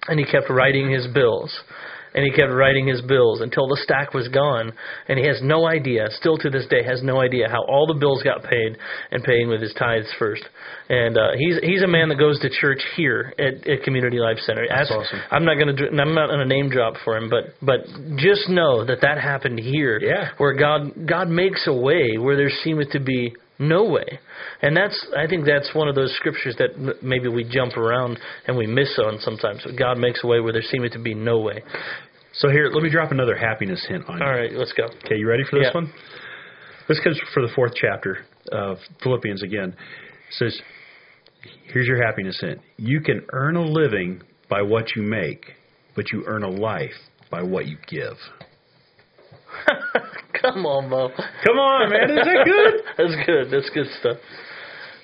and 0.06 0.18
he 0.18 0.26
kept 0.26 0.50
writing 0.50 0.90
his 0.90 1.06
bills 1.14 1.62
and 2.14 2.24
he 2.24 2.30
kept 2.30 2.52
writing 2.52 2.86
his 2.86 3.00
bills 3.02 3.40
until 3.40 3.66
the 3.68 3.78
stack 3.82 4.14
was 4.14 4.28
gone 4.28 4.72
and 5.08 5.18
he 5.18 5.26
has 5.26 5.40
no 5.42 5.66
idea 5.66 6.06
still 6.12 6.36
to 6.38 6.48
this 6.50 6.66
day 6.68 6.82
has 6.82 7.02
no 7.02 7.20
idea 7.20 7.48
how 7.48 7.64
all 7.64 7.86
the 7.86 7.98
bills 7.98 8.22
got 8.22 8.42
paid 8.44 8.76
and 9.10 9.22
paying 9.24 9.48
with 9.48 9.60
his 9.60 9.74
tithes 9.78 10.06
first 10.18 10.42
and 10.88 11.16
uh 11.18 11.32
he's 11.36 11.58
he's 11.62 11.82
a 11.82 11.86
man 11.88 12.08
that 12.08 12.16
goes 12.18 12.38
to 12.40 12.48
church 12.60 12.80
here 12.96 13.32
at, 13.38 13.66
at 13.66 13.82
community 13.82 14.18
life 14.18 14.38
center 14.38 14.64
That's 14.68 14.90
Ask- 14.90 14.92
awesome. 15.00 15.20
i'm 15.30 15.44
not 15.44 15.54
going 15.56 15.74
to 15.76 15.86
i'm 16.00 16.14
not 16.14 16.28
to 16.28 16.44
name 16.44 16.70
drop 16.70 16.94
for 17.04 17.16
him 17.16 17.28
but 17.30 17.54
but 17.62 17.80
just 18.16 18.48
know 18.48 18.84
that 18.84 19.00
that 19.02 19.18
happened 19.18 19.58
here 19.58 19.98
Yeah. 20.00 20.30
where 20.38 20.54
god 20.54 21.06
god 21.06 21.28
makes 21.28 21.66
a 21.66 21.74
way 21.74 22.16
where 22.18 22.36
there 22.36 22.50
seemeth 22.62 22.90
to 22.90 23.00
be 23.00 23.34
no 23.58 23.84
way 23.84 24.18
and 24.62 24.76
that's 24.76 25.06
i 25.16 25.26
think 25.26 25.44
that's 25.46 25.70
one 25.74 25.88
of 25.88 25.94
those 25.94 26.12
scriptures 26.16 26.54
that 26.58 26.70
m- 26.74 26.92
maybe 27.02 27.28
we 27.28 27.44
jump 27.44 27.76
around 27.76 28.18
and 28.46 28.56
we 28.56 28.66
miss 28.66 28.98
on 28.98 29.18
sometimes 29.20 29.64
god 29.78 29.96
makes 29.98 30.22
a 30.24 30.26
way 30.26 30.40
where 30.40 30.52
there 30.52 30.62
seemeth 30.62 30.92
to 30.92 30.98
be 30.98 31.14
no 31.14 31.38
way 31.38 31.62
So 32.40 32.48
here, 32.50 32.68
let 32.74 32.82
me 32.82 32.90
drop 32.90 33.12
another 33.12 33.36
happiness 33.36 33.84
hint 33.88 34.04
on 34.08 34.18
you. 34.18 34.24
all 34.24 34.32
right 34.32 34.52
let's 34.52 34.72
go 34.72 34.84
Okay, 35.04 35.16
you 35.16 35.28
ready 35.28 35.44
for 35.48 35.56
this 35.58 35.68
Yeah. 35.72 35.80
one? 35.80 35.92
This 36.88 36.98
comes 37.00 37.18
for 37.32 37.40
the 37.46 37.52
fourth 37.54 37.72
chapter 37.76 38.18
of 38.52 38.76
Philippians 39.02 39.42
again. 39.42 39.70
It 39.70 40.34
says, 40.40 40.60
Here's 41.72 41.86
your 41.86 42.04
happiness 42.04 42.38
hint. 42.40 42.60
You 42.76 43.00
can 43.00 43.24
earn 43.32 43.56
a 43.56 43.62
living 43.62 44.20
by 44.50 44.62
what 44.62 44.94
you 44.96 45.02
make, 45.02 45.46
but 45.96 46.10
you 46.12 46.24
earn 46.26 46.42
a 46.42 46.50
life 46.50 46.98
by 47.30 47.42
what 47.42 47.66
you 47.66 47.78
give. 47.88 48.16
Come 50.52 50.66
on 50.66 50.90
bo 50.90 51.08
Come 51.08 51.58
on, 51.58 51.90
man. 51.90 52.10
Is 52.10 52.24
that 52.24 52.44
good? 52.44 52.74
that's 52.98 53.16
good 53.26 53.50
that's 53.50 53.70
good 53.70 53.86
stuff 54.00 54.18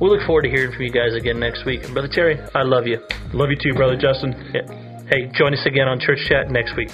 We 0.00 0.08
look 0.08 0.22
forward 0.26 0.42
to 0.42 0.50
hearing 0.50 0.72
from 0.72 0.82
you 0.82 0.90
guys 0.90 1.14
again 1.14 1.40
next 1.40 1.64
week. 1.64 1.90
Brother 1.92 2.08
Terry, 2.08 2.38
I 2.54 2.62
love 2.62 2.86
you. 2.86 3.00
Love 3.32 3.50
you 3.50 3.56
too, 3.56 3.74
brother 3.74 3.96
Justin. 3.96 4.32
Yeah. 4.54 4.62
Hey, 5.10 5.30
join 5.36 5.54
us 5.54 5.64
again 5.66 5.88
on 5.88 6.00
Church 6.00 6.20
Chat 6.28 6.50
next 6.50 6.76
week. 6.76 6.90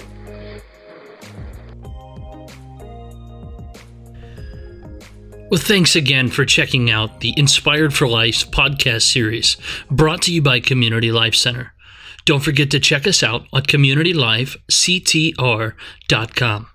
Well, 5.49 5.61
thanks 5.61 5.95
again 5.95 6.27
for 6.27 6.43
checking 6.43 6.91
out 6.91 7.21
the 7.21 7.33
Inspired 7.37 7.93
for 7.93 8.05
Life 8.05 8.51
podcast 8.51 9.03
series 9.03 9.55
brought 9.89 10.21
to 10.23 10.33
you 10.33 10.41
by 10.41 10.59
Community 10.59 11.09
Life 11.09 11.35
Center. 11.35 11.73
Don't 12.25 12.41
forget 12.41 12.69
to 12.71 12.81
check 12.81 13.07
us 13.07 13.23
out 13.23 13.43
at 13.55 13.67
communitylifectr.com. 13.67 16.67